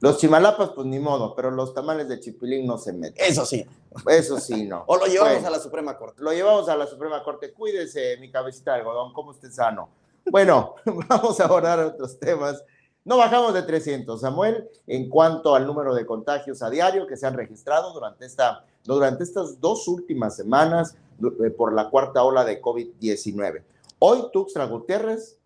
Los 0.01 0.18
chimalapas, 0.18 0.70
pues 0.75 0.88
ni 0.88 1.00
modo, 1.00 1.36
pero 1.36 1.51
los 1.51 1.74
tamales 1.74 2.08
de 2.10 2.20
chipilín 2.20 2.65
no 2.65 2.77
se 2.77 2.91
meten. 2.94 3.24
Eso 3.25 3.46
sí, 3.46 3.65
Eso 4.08 4.39
sí, 4.39 4.65
no. 4.65 4.84
o 4.88 4.98
lo 4.98 5.06
llevamos 5.06 5.34
Bueno. 5.36 5.48
a 5.48 5.51
la 5.51 5.60
Suprema 5.60 5.98
Corte. 5.98 6.22
Lo 6.22 6.32
llevamos 6.32 6.68
a 6.70 6.75
la 6.77 6.86
Suprema 6.88 7.24
Corte. 7.24 7.51
Cuídese, 7.53 8.18
mi 8.18 8.29
cabecita 8.32 8.74
de 8.74 8.79
algodón, 8.79 9.13
como 9.13 9.32
esté 9.34 9.50
sano. 9.51 9.89
Bueno, 10.32 10.75
vamos 11.10 11.39
a 11.39 11.46
abordar 11.46 11.79
otros 11.79 12.18
temas. 12.20 12.63
No 13.06 13.18
bajamos 13.18 13.53
de 13.53 13.63
300, 13.63 14.20
Samuel, 14.20 14.70
en 14.86 15.10
cuanto 15.10 15.56
al 15.56 15.65
número 15.65 15.96
de 15.96 16.06
contagios 16.06 16.62
a 16.62 16.70
diario 16.70 17.08
que 17.08 17.18
se 17.18 17.25
han 17.25 17.34
registrado 17.34 17.94
durante, 17.94 18.25
esta, 18.25 18.65
durante 18.84 19.24
estas 19.24 19.60
dos 19.60 19.88
últimas 19.88 20.36
semanas 20.36 20.96
eh, 21.22 21.50
por 21.50 21.74
la 21.74 21.89
cuarta 21.89 22.24
ola 22.24 22.44
de 22.44 22.62
COVID-19. 22.62 23.63
Hoy 24.00 24.24
Tuxtla 24.32 24.65
Gutiérrez, 24.65 25.38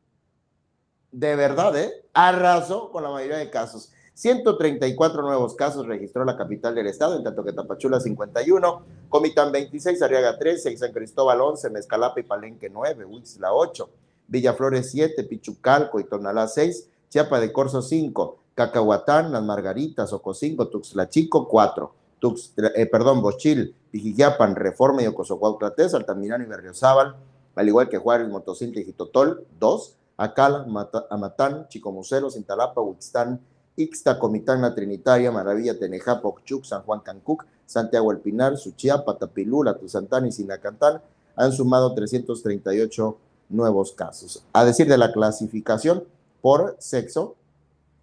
de 1.12 1.36
verdad, 1.36 1.76
¿eh? 1.78 2.06
arrasó 2.14 2.92
con 2.92 3.04
la 3.04 3.10
mayoría 3.10 3.38
de 3.38 3.50
casos. 3.50 3.92
134 4.16 5.24
nuevos 5.24 5.56
casos 5.56 5.88
registró 5.88 6.24
la 6.24 6.38
capital 6.38 6.76
del 6.76 6.88
estado, 6.88 7.18
en 7.18 7.24
tanto 7.24 7.44
que 7.44 7.54
Tapachula 7.54 8.00
51, 8.00 8.86
Comitán 9.10 9.52
26, 9.52 10.02
Arriaga 10.02 10.38
13, 10.38 10.78
San 10.78 10.92
Cristóbal 10.92 11.42
11, 11.42 11.70
Mezcalapa 11.72 12.20
y 12.20 12.24
Palenque 12.24 12.70
9, 12.70 13.06
Huixla 13.06 13.54
8, 13.54 13.90
Villaflores 14.28 14.92
7, 14.92 15.24
Pichucalco 15.24 16.00
y 16.00 16.04
Tonalá 16.04 16.48
6, 16.48 16.90
Chiapa 17.14 17.40
de 17.40 17.54
Corzo 17.54 17.84
5, 17.84 18.40
Cacahuatán, 18.56 19.32
Las 19.32 19.44
Margaritas, 19.44 20.12
Ocosingo, 20.14 20.68
Tuxtla 20.70 21.10
Chico 21.10 21.48
4, 21.48 21.94
Tuxtla- 22.20 22.72
eh, 22.74 22.88
perdón, 22.88 23.22
Bochil, 23.22 23.76
Pijijiapan, 23.92 24.56
Reforma 24.56 25.04
y 25.04 25.06
Ocosocuautlatés, 25.06 25.94
Altamirano 25.94 26.44
y 26.44 26.48
Berriozábal, 26.48 27.16
al 27.54 27.68
igual 27.68 27.88
que 27.88 28.00
Juárez, 28.00 28.28
Motocintla 28.30 28.82
y 28.82 28.86
Jitotol 28.86 29.46
2, 29.60 29.96
Acala, 30.18 30.66
Mata- 30.66 31.06
Amatán, 31.12 31.68
Chicomucelo, 31.68 32.32
Cintalapa, 32.32 32.82
Huixtán, 32.82 33.40
Ixta, 33.76 34.18
Comitán, 34.18 34.64
La 34.64 34.74
Trinitaria, 34.74 35.32
Maravilla, 35.32 35.78
Tenejá, 35.78 36.20
Pocchuc, 36.20 36.64
San 36.64 36.82
Juan 36.82 37.02
Cancuc, 37.02 37.46
Santiago 37.68 38.12
El 38.12 38.22
Pinar, 38.22 38.58
Suchiapa, 38.58 39.20
Tapilú, 39.20 39.64
Tuzantán 39.80 40.26
y 40.26 40.32
Sinacantán 40.32 41.00
han 41.36 41.52
sumado 41.52 41.94
338 41.94 43.18
nuevos 43.50 43.92
casos. 43.92 44.44
A 44.52 44.66
decir 44.66 44.88
de 44.88 44.98
la 44.98 45.14
clasificación 45.14 46.06
por 46.44 46.76
sexo 46.80 47.38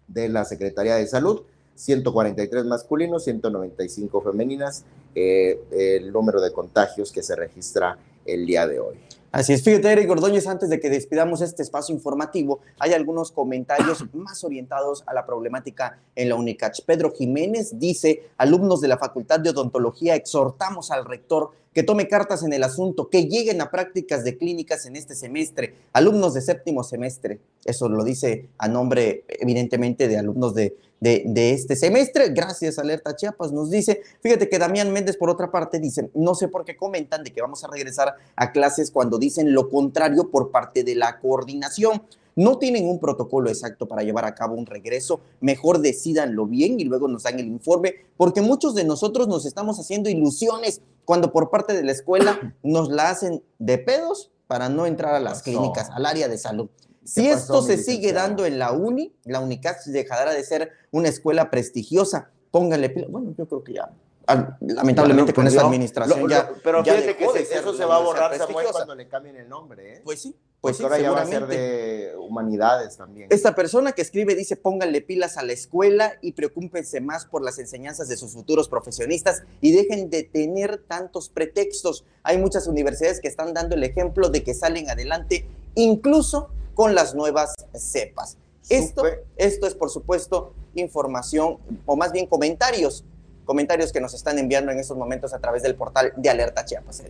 de 0.07 0.27
la 0.27 0.45
Secretaría 0.45 0.95
de 0.95 1.05
Salud, 1.05 1.43
143 1.75 2.65
masculinos, 2.65 3.23
195 3.23 4.19
femeninas, 4.19 4.83
eh, 5.13 5.61
el 5.71 6.11
número 6.11 6.41
de 6.41 6.51
contagios 6.51 7.11
que 7.11 7.21
se 7.21 7.35
registra 7.35 7.99
el 8.25 8.47
día 8.47 8.65
de 8.65 8.79
hoy. 8.79 8.99
Así 9.31 9.53
es, 9.53 9.63
fíjate, 9.63 9.91
Eric 9.91 10.09
Ordóñez, 10.09 10.47
antes 10.47 10.69
de 10.69 10.79
que 10.79 10.89
despidamos 10.89 11.41
este 11.41 11.61
espacio 11.61 11.93
informativo, 11.93 12.61
hay 12.79 12.93
algunos 12.93 13.31
comentarios 13.31 14.03
más 14.13 14.43
orientados 14.43 15.03
a 15.05 15.13
la 15.13 15.23
problemática 15.23 15.99
en 16.15 16.29
la 16.29 16.35
UNICACH. 16.35 16.83
Pedro 16.83 17.13
Jiménez 17.13 17.77
dice, 17.77 18.23
alumnos 18.37 18.81
de 18.81 18.87
la 18.87 18.97
Facultad 18.97 19.39
de 19.39 19.51
Odontología, 19.51 20.15
exhortamos 20.15 20.89
al 20.89 21.05
rector 21.05 21.51
que 21.73 21.83
tome 21.83 22.07
cartas 22.07 22.43
en 22.43 22.53
el 22.53 22.63
asunto, 22.63 23.09
que 23.09 23.25
lleguen 23.25 23.61
a 23.61 23.71
prácticas 23.71 24.23
de 24.23 24.37
clínicas 24.37 24.85
en 24.85 24.95
este 24.95 25.15
semestre, 25.15 25.75
alumnos 25.93 26.33
de 26.33 26.41
séptimo 26.41 26.83
semestre. 26.83 27.39
Eso 27.63 27.87
lo 27.87 28.03
dice 28.03 28.49
a 28.57 28.67
nombre, 28.67 29.23
evidentemente, 29.27 30.07
de 30.07 30.17
alumnos 30.17 30.53
de, 30.53 30.75
de, 30.99 31.51
este 31.51 31.75
semestre. 31.75 32.29
Gracias, 32.29 32.77
Alerta 32.77 33.15
Chiapas, 33.15 33.51
nos 33.51 33.69
dice. 33.69 34.01
Fíjate 34.21 34.49
que 34.49 34.59
Damián 34.59 34.91
Méndez, 34.91 35.17
por 35.17 35.29
otra 35.29 35.51
parte, 35.51 35.79
dice, 35.79 36.09
no 36.13 36.35
sé 36.35 36.47
por 36.47 36.65
qué 36.65 36.75
comentan 36.75 37.23
de 37.23 37.31
que 37.31 37.41
vamos 37.41 37.63
a 37.63 37.67
regresar 37.67 38.15
a 38.35 38.51
clases 38.51 38.91
cuando 38.91 39.17
dicen 39.17 39.53
lo 39.53 39.69
contrario 39.69 40.29
por 40.29 40.51
parte 40.51 40.83
de 40.83 40.95
la 40.95 41.19
coordinación. 41.19 42.03
No 42.35 42.57
tienen 42.57 42.87
un 42.87 42.99
protocolo 42.99 43.49
exacto 43.49 43.87
para 43.87 44.03
llevar 44.03 44.23
a 44.23 44.35
cabo 44.35 44.55
un 44.55 44.65
regreso, 44.65 45.19
mejor 45.41 45.79
decidanlo 45.79 46.45
bien 46.45 46.79
y 46.79 46.85
luego 46.85 47.09
nos 47.09 47.23
dan 47.23 47.39
el 47.39 47.47
informe, 47.47 47.95
porque 48.15 48.41
muchos 48.41 48.73
de 48.73 48.85
nosotros 48.85 49.27
nos 49.27 49.45
estamos 49.45 49.79
haciendo 49.79 50.09
ilusiones 50.09 50.81
cuando 51.05 51.31
por 51.31 51.49
parte 51.49 51.73
de 51.73 51.83
la 51.83 51.91
escuela 51.91 52.39
nos 52.63 52.89
la 52.89 53.09
hacen 53.09 53.43
de 53.59 53.77
pedos 53.77 54.31
para 54.47 54.69
no 54.69 54.85
entrar 54.85 55.15
a 55.15 55.19
las 55.19 55.41
clínicas, 55.43 55.89
al 55.91 56.05
área 56.05 56.27
de 56.27 56.37
salud. 56.37 56.69
Si 57.03 57.23
pasó, 57.29 57.37
esto 57.37 57.61
se 57.63 57.77
sigue 57.77 57.97
licenciado? 58.09 58.27
dando 58.27 58.45
en 58.45 58.59
la 58.59 58.71
uni, 58.73 59.15
la 59.23 59.39
UNICAC 59.39 59.83
dejará 59.85 60.33
de 60.33 60.43
ser 60.43 60.71
una 60.91 61.07
escuela 61.09 61.49
prestigiosa. 61.49 62.29
Pónganle 62.51 62.89
pila. 62.89 63.07
Bueno, 63.09 63.33
yo 63.37 63.47
creo 63.47 63.63
que 63.63 63.73
ya, 63.73 63.89
ah, 64.27 64.57
lamentablemente 64.59 65.33
con 65.33 65.47
esta 65.47 65.59
perdió. 65.61 65.67
administración 65.69 66.19
Lo- 66.19 66.29
ya. 66.29 66.43
lo- 66.49 66.57
pero 66.63 66.83
ya 66.83 66.93
fíjate 66.93 67.17
que 67.17 67.29
se- 67.45 67.57
eso 67.59 67.73
se 67.73 67.85
va 67.85 67.95
a 67.95 67.99
borrar, 67.99 68.37
Samuel, 68.37 68.67
cuando 68.71 68.93
le 68.93 69.07
cambien 69.07 69.35
el 69.37 69.47
nombre, 69.49 69.95
¿eh? 69.97 70.01
Pues 70.03 70.21
sí, 70.21 70.35
Pues 70.61 70.77
pues 70.77 70.77
sí, 70.77 70.83
ahora 70.83 70.99
ya 70.99 71.09
va 71.09 71.21
a 71.23 71.25
ser 71.25 71.47
de 71.47 72.13
humanidades 72.19 72.95
también. 72.95 73.27
Esta 73.31 73.55
persona 73.55 73.93
que 73.93 74.03
escribe 74.03 74.35
dice, 74.35 74.55
pónganle 74.55 75.01
pilas 75.01 75.37
a 75.37 75.43
la 75.43 75.53
escuela 75.53 76.13
y 76.21 76.33
preocúpense 76.33 77.01
más 77.01 77.25
por 77.25 77.43
las 77.43 77.57
enseñanzas 77.57 78.07
de 78.09 78.15
sus 78.15 78.33
futuros 78.33 78.69
profesionistas 78.69 79.41
y 79.59 79.71
dejen 79.71 80.11
de 80.11 80.21
tener 80.21 80.77
tantos 80.77 81.29
pretextos. 81.29 82.05
Hay 82.21 82.37
muchas 82.37 82.67
universidades 82.67 83.21
que 83.21 83.27
están 83.27 83.55
dando 83.55 83.73
el 83.73 83.83
ejemplo 83.83 84.29
de 84.29 84.43
que 84.43 84.53
salen 84.53 84.87
adelante 84.91 85.47
incluso 85.73 86.51
con 86.75 86.93
las 86.93 87.15
nuevas 87.15 87.55
cepas. 87.73 88.37
Esto, 88.69 89.03
esto 89.37 89.65
es, 89.65 89.73
por 89.73 89.89
supuesto, 89.89 90.53
información 90.75 91.57
o 91.87 91.95
más 91.95 92.11
bien 92.11 92.27
comentarios, 92.27 93.03
comentarios 93.45 93.91
que 93.91 93.99
nos 93.99 94.13
están 94.13 94.37
enviando 94.37 94.71
en 94.71 94.77
estos 94.77 94.95
momentos 94.95 95.33
a 95.33 95.39
través 95.39 95.63
del 95.63 95.73
portal 95.73 96.13
de 96.17 96.29
Alerta 96.29 96.63
Chiapas. 96.65 97.01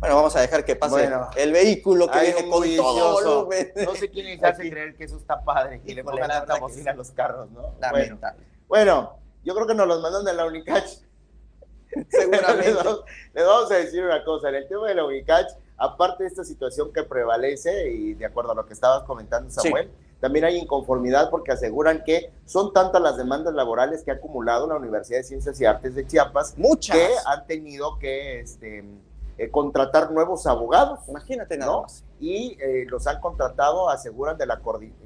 Bueno, 0.00 0.16
vamos 0.16 0.34
a 0.34 0.40
dejar 0.40 0.64
que 0.64 0.76
pase 0.76 0.94
Bueno. 0.94 1.28
el 1.36 1.52
vehículo 1.52 2.10
que 2.10 2.20
viene 2.20 2.48
con 2.48 2.64
todo. 2.76 3.48
No 3.84 3.94
sé 3.94 4.10
quién 4.10 4.26
les 4.26 4.42
hace 4.42 4.62
Aquí. 4.62 4.70
creer 4.70 4.96
que 4.96 5.04
eso 5.04 5.18
está 5.18 5.42
padre, 5.44 5.82
que 5.82 5.94
le 5.94 6.02
pongan 6.02 6.28
la 6.28 6.38
tanta 6.38 6.58
bocina 6.58 6.92
a 6.92 6.94
los 6.94 7.10
carros, 7.10 7.50
¿no? 7.50 7.60
Bueno, 7.60 7.78
Lamentable. 7.80 8.44
bueno, 8.66 9.18
yo 9.44 9.54
creo 9.54 9.66
que 9.66 9.74
nos 9.74 9.86
los 9.86 10.00
mandan 10.00 10.24
de 10.24 10.32
la 10.32 10.46
Unicach. 10.46 10.84
Seguramente. 12.08 12.64
les, 12.66 12.74
vamos, 12.76 13.04
les 13.34 13.44
vamos 13.44 13.70
a 13.70 13.74
decir 13.74 14.02
una 14.02 14.24
cosa, 14.24 14.48
en 14.48 14.54
el 14.54 14.68
tema 14.68 14.88
de 14.88 14.94
la 14.94 15.04
Unicach, 15.04 15.48
aparte 15.76 16.22
de 16.22 16.28
esta 16.28 16.44
situación 16.44 16.92
que 16.92 17.02
prevalece, 17.02 17.90
y 17.90 18.14
de 18.14 18.24
acuerdo 18.24 18.52
a 18.52 18.54
lo 18.54 18.64
que 18.64 18.72
estabas 18.72 19.02
comentando, 19.02 19.50
Samuel, 19.50 19.90
también 20.20 20.44
hay 20.44 20.56
inconformidad 20.56 21.30
porque 21.30 21.52
aseguran 21.52 22.04
que 22.04 22.30
son 22.46 22.72
tantas 22.72 23.02
las 23.02 23.16
demandas 23.16 23.54
laborales 23.54 24.02
que 24.02 24.10
ha 24.12 24.14
acumulado 24.14 24.66
la 24.66 24.76
Universidad 24.76 25.18
de 25.18 25.24
Ciencias 25.24 25.60
y 25.60 25.64
Artes 25.64 25.94
de 25.94 26.06
Chiapas 26.06 26.56
Muchas. 26.56 26.96
que 26.96 27.08
han 27.26 27.46
tenido 27.46 27.98
que 27.98 28.40
este, 28.40 28.84
eh, 29.40 29.50
contratar 29.50 30.12
nuevos 30.12 30.46
abogados. 30.46 31.00
Imagínate 31.08 31.56
nada 31.56 31.72
¿no? 31.72 31.82
más. 31.82 32.04
y 32.20 32.58
eh, 32.60 32.84
los 32.86 33.06
han 33.06 33.22
contratado, 33.22 33.88
aseguran 33.88 34.36
de 34.36 34.44
la 34.44 34.60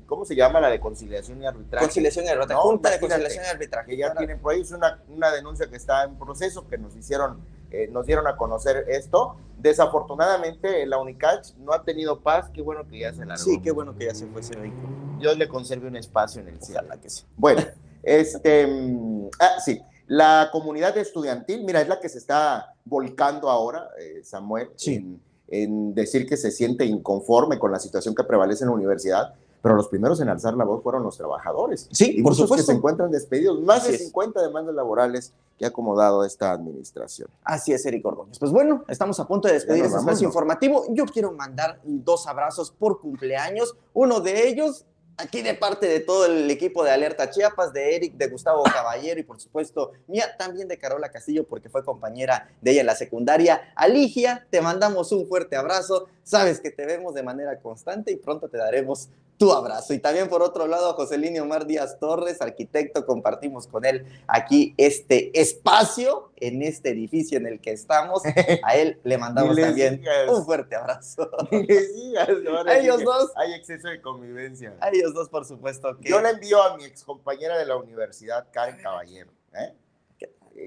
¿cómo 0.07 0.25
se 0.25 0.35
llama? 0.35 0.59
La 0.59 0.71
de 0.71 0.81
conciliación 0.81 1.41
y 1.41 1.47
arbitraje. 1.47 1.87
Conciliación 1.87 2.25
y 2.25 2.29
arbitraje. 2.31 2.55
No, 2.55 2.63
Junta 2.63 2.91
de 2.91 2.99
conciliación 2.99 3.45
y 3.45 3.47
arbitraje. 3.47 3.91
Que 3.93 3.97
ya 3.97 4.09
Ahora, 4.09 4.19
tienen 4.19 4.41
por 4.41 4.53
ahí, 4.53 4.63
es 4.63 4.73
una, 4.73 5.01
una 5.09 5.31
denuncia 5.31 5.69
que 5.69 5.77
está 5.77 6.03
en 6.03 6.19
proceso, 6.19 6.67
que 6.67 6.79
nos 6.79 6.97
hicieron, 6.97 7.43
eh, 7.71 7.87
nos 7.93 8.07
dieron 8.07 8.27
a 8.27 8.37
conocer 8.37 8.87
esto. 8.89 9.37
Desafortunadamente, 9.57 10.85
la 10.85 10.99
Unicach 10.99 11.55
no 11.59 11.73
ha 11.73 11.85
tenido 11.85 12.19
paz, 12.19 12.51
qué 12.53 12.61
bueno 12.61 12.89
que 12.89 12.99
ya 12.99 13.13
se 13.13 13.25
largó. 13.25 13.45
Sí, 13.45 13.63
qué 13.63 13.71
bueno 13.71 13.97
que 13.97 14.07
ya 14.07 14.17
se 14.17 14.27
fue 14.27 14.41
ese 14.41 14.57
vehículo. 14.57 14.89
Dios 15.21 15.39
le 15.39 15.47
conserve 15.47 15.87
un 15.87 15.95
espacio 15.95 16.43
en 16.43 16.49
el 16.49 16.61
cielo. 16.61 16.81
Ojalá 16.81 17.01
que 17.01 17.09
sí. 17.09 17.25
Bueno, 17.37 17.63
este, 18.03 18.67
mm, 18.67 19.29
ah, 19.39 19.61
sí, 19.65 19.81
la 20.07 20.49
comunidad 20.53 20.97
estudiantil, 20.99 21.65
mira, 21.65 21.81
es 21.81 21.89
la 21.89 22.01
que 22.01 22.09
se 22.09 22.19
está 22.19 22.75
volcando 22.85 23.49
ahora, 23.51 23.89
eh, 23.99 24.21
Samuel, 24.25 24.69
Sí. 24.77 24.95
en, 24.97 25.21
en 25.49 25.95
decir 25.95 26.27
que 26.27 26.37
se 26.37 26.51
siente 26.51 26.85
inconforme 26.85 27.59
con 27.59 27.71
la 27.73 27.79
situación 27.79 28.15
que 28.15 28.25
prevalece 28.25 28.65
en 28.65 28.71
la 28.71 28.77
universidad, 28.77 29.35
pero 29.63 29.77
los 29.77 29.89
primeros 29.89 30.21
en 30.21 30.29
alzar 30.29 30.55
la 30.55 30.65
voz 30.65 30.83
fueron 30.83 31.03
los 31.03 31.17
trabajadores. 31.17 31.89
Sí, 31.91 32.17
Y 32.19 32.23
por 32.23 32.33
muchos 32.33 32.45
supuesto. 32.49 32.67
que 32.67 32.73
se 32.73 32.77
encuentran 32.77 33.11
despedidos, 33.11 33.61
más 33.63 33.79
Así 33.83 33.91
de 33.93 33.97
es. 33.97 34.03
50 34.05 34.43
demandas 34.43 34.75
laborales 34.75 35.33
que 35.59 35.65
ha 35.65 35.69
acomodado 35.69 36.23
esta 36.25 36.51
administración. 36.51 37.29
Así 37.45 37.73
es, 37.73 37.87
Eric 37.87 38.05
Ordóñez. 38.05 38.39
Pues 38.39 38.53
bueno, 38.53 38.85
estamos 38.89 39.19
a 39.21 39.27
punto 39.27 39.49
de 39.49 39.55
despedir 39.55 39.85
este 39.85 39.97
espacio 39.99 40.27
informativo. 40.27 40.85
Yo 40.91 41.07
quiero 41.07 41.33
mandar 41.33 41.81
dos 41.85 42.27
abrazos 42.27 42.71
por 42.73 43.01
cumpleaños. 43.01 43.75
Uno 43.95 44.21
de 44.21 44.49
ellos, 44.49 44.85
aquí 45.17 45.43
de 45.43 45.55
parte 45.55 45.87
de 45.87 46.01
todo 46.01 46.27
el 46.27 46.51
equipo 46.51 46.85
de 46.85 46.91
Alerta 46.91 47.31
Chiapas, 47.31 47.73
de 47.73 47.97
Eric, 47.97 48.15
de 48.15 48.29
Gustavo 48.29 48.63
Caballero 48.65 49.21
y 49.21 49.23
por 49.23 49.41
supuesto 49.41 49.93
mía, 50.07 50.37
también 50.37 50.69
de 50.69 50.79
Carola 50.79 51.11
Castillo, 51.11 51.45
porque 51.47 51.69
fue 51.69 51.85
compañera 51.85 52.51
de 52.61 52.73
ella 52.73 52.81
en 52.81 52.87
la 52.87 52.95
secundaria. 52.95 53.73
Aligia, 53.77 54.47
te 54.51 54.61
mandamos 54.61 55.13
un 55.13 55.27
fuerte 55.27 55.57
abrazo. 55.57 56.09
Sabes 56.23 56.61
que 56.61 56.71
te 56.71 56.87
vemos 56.87 57.15
de 57.15 57.23
manera 57.23 57.59
constante 57.61 58.13
y 58.13 58.17
pronto 58.17 58.49
te 58.49 58.59
daremos 58.59 59.09
tu 59.39 59.53
abrazo. 59.53 59.95
Y 59.95 59.99
también 59.99 60.29
por 60.29 60.43
otro 60.43 60.67
lado, 60.67 60.95
José 60.95 61.19
Lino 61.19 61.43
Omar 61.43 61.67
Díaz 61.67 61.99
Torres, 61.99 62.41
arquitecto, 62.41 63.05
compartimos 63.05 63.67
con 63.67 63.85
él 63.85 64.07
aquí 64.27 64.75
este 64.77 65.39
espacio 65.39 66.31
en 66.37 66.63
este 66.63 66.91
edificio 66.91 67.39
en 67.39 67.47
el 67.47 67.61
que 67.61 67.73
estamos. 67.73 68.23
A 68.63 68.77
él 68.77 69.01
le 69.03 69.19
mandamos 69.19 69.57
también 69.61 70.03
un 70.29 70.45
fuerte 70.45 70.77
abrazo. 70.77 71.31
Digas, 71.51 72.29
ahora 72.49 72.73
A 72.73 72.79
ellos 72.79 73.03
dos. 73.03 73.33
Hay 73.37 73.53
exceso 73.55 73.89
de 73.89 74.01
convivencia. 74.01 74.75
A 74.81 74.91
ellos 74.91 75.15
dos, 75.15 75.29
por 75.29 75.45
supuesto. 75.45 75.97
Que... 75.99 76.09
Yo 76.09 76.21
le 76.21 76.31
envío 76.31 76.63
a 76.63 76.77
mi 76.77 76.85
excompañera 76.85 77.59
de 77.59 77.67
la 77.67 77.77
universidad, 77.77 78.47
Karen 78.51 78.77
Caballero, 78.77 79.31
¿eh? 79.55 79.73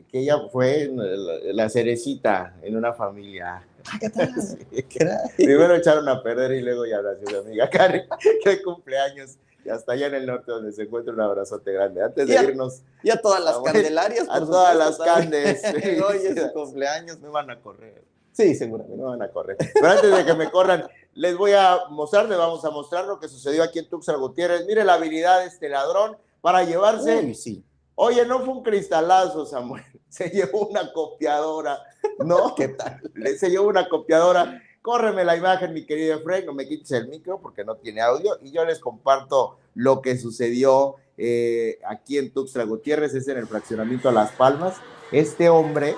Que 0.10 0.20
ella 0.20 0.38
fue 0.52 0.92
la 0.92 1.70
cerecita 1.70 2.58
en 2.62 2.76
una 2.76 2.92
familia. 2.92 3.66
Primero 5.38 5.76
echaron 5.76 6.08
a 6.10 6.22
perder 6.22 6.52
y 6.52 6.62
luego 6.62 6.86
ya 6.86 7.02
mi 7.02 7.36
amiga 7.36 7.70
Karen, 7.70 8.08
que 8.44 8.62
cumpleaños. 8.62 9.38
Y 9.66 9.70
hasta 9.70 9.92
allá 9.94 10.08
en 10.08 10.16
el 10.16 10.26
norte 10.26 10.50
donde 10.52 10.72
se 10.72 10.84
encuentra 10.84 11.14
un 11.14 11.20
abrazote 11.20 11.74
grande. 11.74 12.02
Antes 12.02 12.28
de 12.28 12.36
irnos, 12.36 12.84
Y 13.04 13.10
a 13.10 13.18
todas 13.22 13.44
las 13.44 13.56
Ah, 13.58 13.62
candelarias. 13.66 14.26
a 14.30 14.40
todas 14.40 14.72
supuesto, 14.74 15.04
las 15.06 15.16
candes. 15.16 15.62
Hoy 16.08 16.18
es 16.24 16.42
su 16.42 16.54
cumpleaños. 16.54 17.20
me 17.20 17.28
van 17.30 17.50
a 17.50 17.60
correr. 17.60 18.04
Sí, 18.32 18.56
seguramente. 18.56 18.96
Me 18.98 19.04
van 19.04 19.22
a 19.22 19.30
correr. 19.30 19.58
Pero 19.74 19.88
antes 19.88 20.16
de 20.16 20.24
que 20.26 20.34
me 20.36 20.50
corran, 20.52 20.88
les 21.16 21.36
voy 21.36 21.52
a 21.52 21.80
mostrar, 21.90 22.30
les 22.30 22.38
vamos 22.38 22.64
a 22.64 22.70
mostrar 22.70 23.06
lo 23.06 23.20
que 23.20 23.28
sucedió 23.28 23.62
aquí 23.64 23.80
en 23.80 23.90
Tuxtla 23.90 24.16
Gutiérrez. 24.16 24.66
Mire 24.68 24.86
la 24.86 24.94
habilidad 24.94 25.40
de 25.42 25.48
este 25.48 25.68
ladrón 25.68 26.16
para 26.40 26.64
llevarse. 26.64 27.18
Uy, 27.18 27.36
sí. 27.36 27.66
Oye, 28.00 28.26
no 28.28 28.40
fue 28.42 28.54
un 28.54 28.64
cristalazo, 28.64 29.46
Samuel. 29.46 29.84
Se 30.08 30.30
llevó 30.30 30.68
una 30.68 30.94
copiadora. 30.94 31.80
¿No? 32.20 32.54
¿Qué 32.56 32.70
tal? 32.70 33.02
Le- 33.16 33.38
Se 33.38 33.50
llevó 33.50 33.68
una 33.68 33.90
copiadora. 33.90 34.62
Córreme 34.84 35.26
la 35.26 35.36
imagen, 35.36 35.74
mi 35.74 35.84
querido 35.86 36.16
Efraín. 36.18 36.46
No 36.46 36.54
me 36.54 36.68
quites 36.68 36.92
el 36.92 37.08
micro 37.10 37.42
porque 37.42 37.66
no 37.66 37.76
tiene 37.76 38.02
audio. 38.02 38.38
Y 38.42 38.52
yo 38.52 38.64
les 38.66 38.80
comparto 38.80 39.58
lo 39.74 40.02
que 40.02 40.18
sucedió 40.18 40.96
eh, 41.18 41.80
aquí 41.88 42.18
en 42.20 42.32
Tuxtla 42.32 42.64
Gutiérrez. 42.66 43.16
Es 43.16 43.28
en 43.28 43.38
el 43.40 43.48
fraccionamiento 43.48 44.10
a 44.10 44.12
Las 44.14 44.32
Palmas. 44.34 44.76
Este 45.12 45.50
hombre 45.50 45.96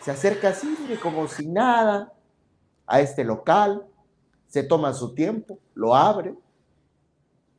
se 0.00 0.10
acerca 0.12 0.48
así, 0.48 0.74
mire, 0.80 0.98
como 0.98 1.28
si 1.28 1.46
nada, 1.46 2.12
a 2.86 3.00
este 3.00 3.24
local. 3.24 3.84
Se 4.48 4.62
toma 4.62 4.94
su 4.94 5.14
tiempo, 5.14 5.58
lo 5.74 5.94
abre. 5.94 6.34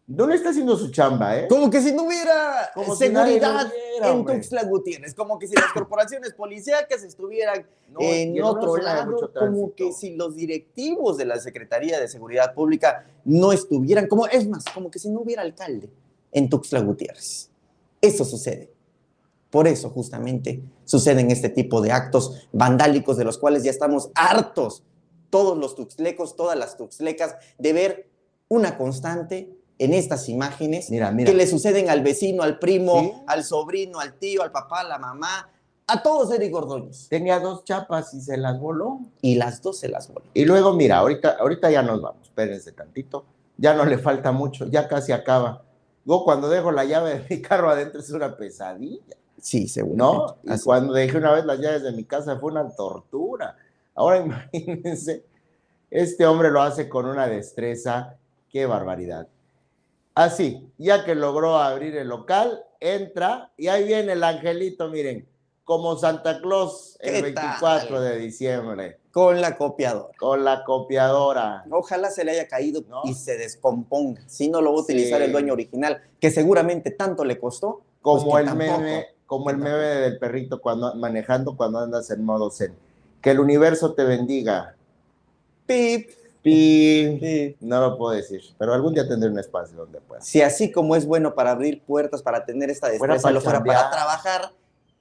No 0.08 0.26
le 0.26 0.36
está 0.36 0.52
haciendo 0.52 0.78
su 0.78 0.90
chamba, 0.90 1.38
¿eh? 1.38 1.48
Como 1.50 1.70
que 1.70 1.82
si 1.82 1.92
no 1.92 2.04
hubiera 2.04 2.72
Como 2.74 2.96
si 2.96 3.08
seguridad 3.08 3.70
en. 4.02 4.26
Tuxtla 4.26 4.64
Gutiérrez, 4.64 5.14
como 5.14 5.38
que 5.38 5.48
si 5.48 5.56
las 5.56 5.74
corporaciones 5.74 6.34
policíacas 6.34 7.04
estuvieran 7.04 7.68
No, 7.92 8.00
en 8.00 8.42
otro 8.42 8.76
de 8.76 8.84
lado, 8.84 9.32
como 9.38 9.76
que 9.76 9.92
si 9.92 10.16
los 10.16 10.38
directivos 10.38 11.18
de 11.18 11.26
la 11.26 11.38
Secretaría 11.40 12.00
de 12.00 12.08
Seguridad 12.08 12.54
Pública 12.54 13.06
no 13.26 13.52
estuvieran, 13.52 14.08
como 14.08 14.28
es 14.28 14.48
más, 14.48 14.64
como 14.74 14.90
que 14.90 14.98
si 14.98 15.10
no 15.10 15.20
hubiera 15.20 15.42
alcalde 15.42 15.90
en 16.32 16.50
Tuxtla 16.50 16.80
Gutiérrez. 16.80 17.50
Eso 18.00 18.24
sucede. 18.24 18.72
Por 19.50 19.68
eso 19.68 19.90
justamente 19.90 20.62
suceden 20.86 21.32
este 21.32 21.50
tipo 21.50 21.82
de 21.82 21.92
actos 21.92 22.48
vandálicos 22.54 23.18
de 23.18 23.26
los 23.26 23.38
cuales 23.38 23.64
ya 23.64 23.72
estamos 23.72 24.10
hartos, 24.16 24.84
todos 25.30 25.58
los 25.58 25.76
tuxtlecos, 25.76 26.38
todas 26.38 26.58
las 26.58 26.78
tuxtlecas, 26.78 27.36
de 27.58 27.74
ver 27.74 28.10
una 28.48 28.78
constante 28.78 29.57
en 29.80 29.94
estas 29.94 30.28
imágenes 30.30 30.90
Mira, 30.90 31.12
mira. 31.12 31.30
que 31.32 31.38
le 31.38 31.46
suceden 31.48 31.90
al 31.90 32.02
vecino, 32.02 32.44
al 32.44 32.58
primo, 32.60 33.00
Sí. 33.00 33.14
al 33.28 33.44
sobrino, 33.44 34.00
al 34.00 34.14
tío, 34.14 34.42
al 34.44 34.52
papá, 34.52 34.82
a 34.82 34.84
la 34.86 34.98
mamá, 34.98 35.50
a 35.88 36.02
todos 36.04 36.32
Eric 36.34 36.54
Ordóñez. 36.56 37.08
Tenía 37.10 37.40
dos 37.40 37.64
chapas 37.64 38.14
y 38.14 38.22
se 38.22 38.38
las 38.38 38.60
voló. 38.60 39.00
Y 39.22 39.36
las 39.36 39.62
dos 39.62 39.80
se 39.80 39.88
las 39.88 40.08
voló. 40.12 40.26
Y 40.34 40.46
luego, 40.46 40.74
mira, 40.74 40.98
ahorita, 40.98 41.38
ahorita 41.40 41.70
ya 41.72 41.82
nos 41.84 42.02
vamos, 42.02 42.24
espérense 42.24 42.72
tantito, 42.74 43.26
ya 43.58 43.74
no 43.74 43.86
le 43.86 43.98
falta 43.98 44.32
mucho, 44.32 44.66
ya 44.68 44.88
casi 44.88 45.12
acaba. 45.12 45.64
Yo 46.06 46.24
cuando 46.24 46.50
dejo 46.50 46.72
la 46.72 46.86
llave 46.86 47.20
de 47.20 47.36
mi 47.36 47.42
carro 47.42 47.70
adentro 47.70 48.00
es 48.02 48.10
una 48.12 48.36
pesadilla, 48.36 49.16
Sí, 49.40 49.68
seguro. 49.68 49.96
¿no? 50.44 50.56
Y 50.56 50.60
cuando 50.62 50.94
dejé 50.94 51.18
una 51.18 51.32
vez 51.32 51.46
las 51.46 51.60
llaves 51.60 51.84
de 51.84 51.92
mi 51.92 52.04
casa 52.04 52.38
fue 52.40 52.52
una 52.52 52.68
tortura. 52.76 53.56
Ahora 53.94 54.18
imagínense, 54.26 55.24
este 55.92 56.26
hombre 56.26 56.50
lo 56.50 56.62
hace 56.62 56.90
con 56.90 57.06
una 57.06 57.28
destreza, 57.28 58.16
qué 58.50 58.66
barbaridad. 58.66 59.28
Así, 60.18 60.68
ya 60.80 61.06
que 61.06 61.14
logró 61.14 61.58
abrir 61.58 61.96
el 61.96 62.08
local, 62.08 62.64
entra 62.80 63.52
y 63.56 63.68
ahí 63.68 63.84
viene 63.84 64.14
el 64.14 64.24
angelito, 64.24 64.90
miren, 64.90 65.28
como 65.64 65.96
Santa 65.96 66.42
Claus 66.42 66.98
el 67.02 67.24
¿Qué 67.24 67.32
tal? 67.34 67.46
24 67.46 68.02
de 68.02 68.18
diciembre, 68.18 68.98
Con 69.12 69.40
la 69.42 69.56
copiadora. 69.58 70.10
con 70.18 70.44
la 70.44 70.64
copiadora. 70.64 71.66
Ojalá 71.70 72.10
se 72.10 72.24
le 72.26 72.32
haya 72.32 72.48
caído 72.48 72.82
¿No? 72.90 73.02
y 73.04 73.14
se 73.14 73.38
descomponga. 73.38 74.22
Si 74.28 74.48
no 74.50 74.60
lo 74.62 74.72
va 74.74 74.80
a 74.80 74.82
utilizar 74.82 75.20
Sí. 75.20 75.26
el 75.26 75.32
dueño 75.34 75.54
original, 75.54 76.02
que 76.20 76.32
seguramente 76.32 76.90
tanto 76.92 77.24
le 77.24 77.38
costó. 77.40 77.82
como 78.02 78.24
pues 78.24 78.36
que 78.36 78.40
el 78.52 78.58
tampoco. 78.58 78.80
meme, 78.82 79.06
como 79.28 79.50
el 79.52 79.58
meme 79.58 79.78
del 79.78 80.18
perrito 80.18 80.62
cuando 80.62 80.96
manejando 80.96 81.56
cuando 81.58 81.78
andas 81.80 82.10
en 82.10 82.24
modo 82.24 82.50
zen. 82.50 82.74
Que 83.22 83.32
el 83.32 83.40
universo 83.40 83.94
te 83.94 84.04
bendiga. 84.04 84.76
Pip. 85.66 86.10
Pi. 86.48 87.20
Sí. 87.20 87.58
No 87.60 87.82
lo 87.82 87.98
puedo 87.98 88.16
decir, 88.16 88.42
pero 88.58 88.74
algún 88.74 88.94
día 88.94 89.06
tendré 89.06 89.30
un 89.30 89.38
espacio 89.38 89.76
donde 89.76 90.00
pueda. 90.00 90.22
Si 90.22 90.42
así 90.42 90.72
como 90.72 90.96
es 90.96 91.06
bueno 91.06 91.36
para 91.36 91.52
abrir 91.52 91.82
puertas, 91.82 92.22
para 92.22 92.46
tener 92.46 92.70
esta 92.70 92.88
destreza, 92.88 93.22
para 93.22 93.34
lo 93.34 93.42
fuera 93.42 93.62
para 93.62 93.90
trabajar, 93.90 94.52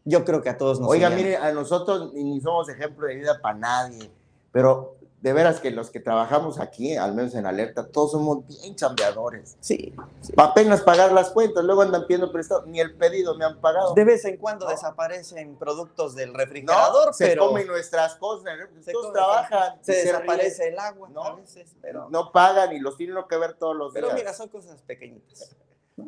yo 0.05 0.25
creo 0.25 0.43
que 0.43 0.49
a 0.49 0.59
todos 0.59 0.81
nos 0.81 0.91
Oiga, 0.91 1.09
mire, 1.09 1.37
a 1.37 1.53
nosotros 1.53 2.13
ni 2.15 2.41
somos 2.41 2.69
ejemplo 2.69 3.07
de 3.07 3.15
vida 3.15 3.41
para 3.41 3.57
nadie, 3.57 4.11
pero 4.51 4.96
de 5.27 5.33
veras 5.33 5.59
que 5.59 5.73
los 5.73 5.91
que 5.91 5.99
trabajamos 5.99 6.61
aquí, 6.61 6.95
al 6.97 7.13
menos 7.13 7.35
en 7.35 7.47
alerta, 7.47 7.89
todos 7.89 8.13
somos 8.13 8.47
bien 8.47 8.77
chambeadores. 8.77 9.57
Sí. 9.59 9.93
sí. 10.21 10.33
Pa' 10.35 10.45
apenas 10.45 10.83
pagar 10.83 11.11
las 11.11 11.31
cuentas, 11.31 11.65
luego 11.65 11.83
andan 11.83 12.03
pidiendo 12.07 12.31
prestado, 12.31 12.65
ni 12.67 12.79
el 12.79 12.95
pedido 12.95 13.35
me 13.35 13.45
han 13.45 13.61
pagado. 13.61 13.93
De 13.95 14.05
vez 14.05 14.25
en 14.25 14.37
cuando 14.37 14.67
No. 14.67 14.71
desaparecen 14.71 15.57
productos 15.57 16.15
del 16.15 16.31
No, 16.33 16.39
refrigerador, 16.39 17.13
se 17.13 17.27
pero 17.27 17.49
comen 17.49 17.67
nuestras 17.67 18.15
cosas, 18.15 18.57
Se 18.85 18.93
todos 18.93 19.07
come- 19.07 19.15
trabajan. 19.19 19.79
se 19.83 19.93
ríen. 19.95 20.05
desaparece 20.07 20.69
el 20.69 20.79
agua 20.79 21.09
¿no? 21.09 21.25
a 21.25 21.35
veces, 21.35 21.75
pero, 21.83 22.09
no 22.09 22.31
pagan 22.31 22.73
y 22.73 22.79
los 22.79 22.97
tienen 22.97 23.17
que 23.29 23.37
ver 23.37 23.55
todos 23.55 23.75
los 23.75 23.93
pero 23.93 24.07
días. 24.07 24.19
mira, 24.21 24.33
son 24.33 24.49
cosas 24.49 24.81
pequeñitas. 24.83 25.57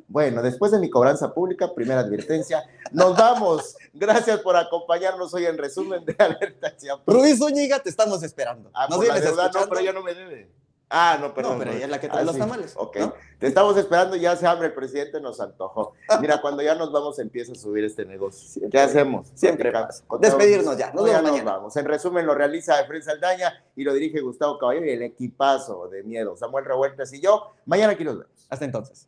Bueno, 0.06 0.42
después 0.42 0.70
de 0.72 0.78
mi 0.78 0.90
cobranza 0.90 1.32
pública, 1.32 1.74
primera 1.74 2.00
advertencia, 2.00 2.62
nos 2.92 3.16
vamos. 3.16 3.76
Gracias 3.94 4.40
por 4.40 4.56
acompañarnos 4.56 5.32
hoy 5.32 5.46
en 5.46 5.56
resumen 5.56 6.04
de 6.04 6.14
Alerta 6.18 6.76
Chiapas. 6.76 7.04
Rubí 7.06 7.34
Zúñiga, 7.36 7.78
te 7.80 7.88
estamos 7.88 8.22
esperando. 8.22 8.70
Ah, 8.74 8.86
¿Nos 8.88 8.98
por 8.98 9.06
la 9.06 9.14
vienes 9.14 9.30
deuda, 9.30 9.50
no, 9.52 9.68
pero 9.68 9.80
ya 9.80 9.92
no 9.92 10.02
me 10.02 10.14
debe. 10.14 10.50
Ah, 10.90 11.18
no, 11.20 11.34
perdón. 11.34 11.52
No, 11.52 11.58
pero 11.58 11.72
ella 11.72 11.84
es 11.84 11.90
la 11.90 12.00
que 12.00 12.08
trae 12.08 12.22
Ah, 12.22 12.24
los 12.24 12.34
sí. 12.34 12.38
tamales, 12.40 12.72
Ok. 12.76 12.96
¿no? 12.98 13.14
Te 13.38 13.46
estamos 13.46 13.76
esperando, 13.76 14.16
ya 14.16 14.34
se 14.36 14.46
abre 14.46 14.68
el 14.68 14.72
presidente, 14.74 15.20
nos 15.20 15.38
antojó. 15.38 15.92
Mira, 16.20 16.40
cuando 16.40 16.62
ya 16.62 16.74
nos 16.74 16.90
vamos 16.92 17.18
empieza 17.18 17.52
a 17.52 17.56
subir 17.56 17.84
este 17.84 18.06
negocio. 18.06 18.68
¿Qué 18.70 18.78
hacemos? 18.80 19.28
Siempre 19.34 19.70
pasa. 19.70 20.02
Despedirnos 20.18 20.78
ya, 20.78 20.86
nos 20.86 20.94
No, 20.96 21.02
vemos 21.04 21.22
ya 21.22 21.30
nos 21.30 21.44
vamos. 21.44 21.76
En 21.76 21.84
resumen, 21.84 22.24
lo 22.26 22.34
realiza 22.34 22.80
Efraín 22.80 23.02
Saldaña 23.02 23.52
y 23.76 23.84
lo 23.84 23.92
dirige 23.92 24.20
Gustavo 24.20 24.58
Caballero 24.58 24.86
y 24.86 24.90
el 24.90 25.02
equipazo 25.02 25.88
de 25.88 26.02
miedo. 26.04 26.36
Samuel 26.38 26.64
Revueltas 26.64 27.12
y 27.12 27.20
yo. 27.20 27.52
Mañana 27.66 27.92
aquí 27.92 28.04
nos 28.04 28.18
vemos. 28.18 28.46
Hasta 28.48 28.64
entonces. 28.64 29.06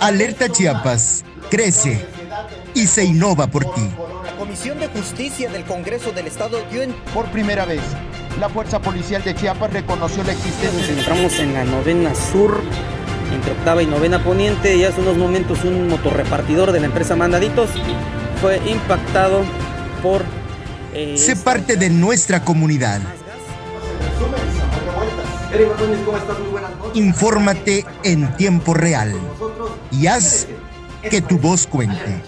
Alerta 0.00 0.48
Chiapas, 0.48 1.24
crece 1.50 2.06
y 2.74 2.86
se 2.86 3.04
innova 3.04 3.48
por 3.48 3.64
ti. 3.74 3.90
La 4.24 4.36
Comisión 4.36 4.78
de 4.78 4.86
Justicia 4.86 5.50
del 5.50 5.64
Congreso 5.64 6.12
del 6.12 6.28
Estado 6.28 6.58
dio 6.70 6.82
en 6.82 6.92
Por 7.12 7.26
primera 7.26 7.64
vez, 7.64 7.80
la 8.38 8.48
Fuerza 8.48 8.80
Policial 8.80 9.22
de 9.24 9.34
Chiapas 9.34 9.72
reconoció 9.72 10.22
la 10.22 10.32
Nos 10.32 10.44
existencia 10.44 10.92
encontramos 10.92 11.38
en 11.40 11.54
la 11.54 11.64
novena 11.64 12.14
sur, 12.14 12.60
entre 13.34 13.52
octava 13.52 13.82
y 13.82 13.86
novena 13.86 14.22
poniente, 14.22 14.76
y 14.76 14.84
hace 14.84 15.00
unos 15.00 15.16
momentos 15.16 15.64
un 15.64 15.88
motorrepartidor 15.88 16.70
de 16.72 16.80
la 16.80 16.86
empresa 16.86 17.16
Mandaditos 17.16 17.70
fue 18.40 18.60
impactado 18.70 19.42
por... 20.02 20.22
eh, 20.94 21.18
Sé 21.18 21.34
parte 21.36 21.76
de 21.76 21.90
nuestra 21.90 22.44
comunidad. 22.44 23.00
Infórmate 26.94 27.84
en 28.02 28.36
tiempo 28.36 28.74
real 28.74 29.14
y 29.90 30.06
haz 30.06 30.46
que 31.02 31.20
tu 31.20 31.38
voz 31.38 31.66
cuente. 31.66 32.22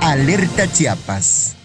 Alerta 0.00 0.70
Chiapas. 0.70 1.56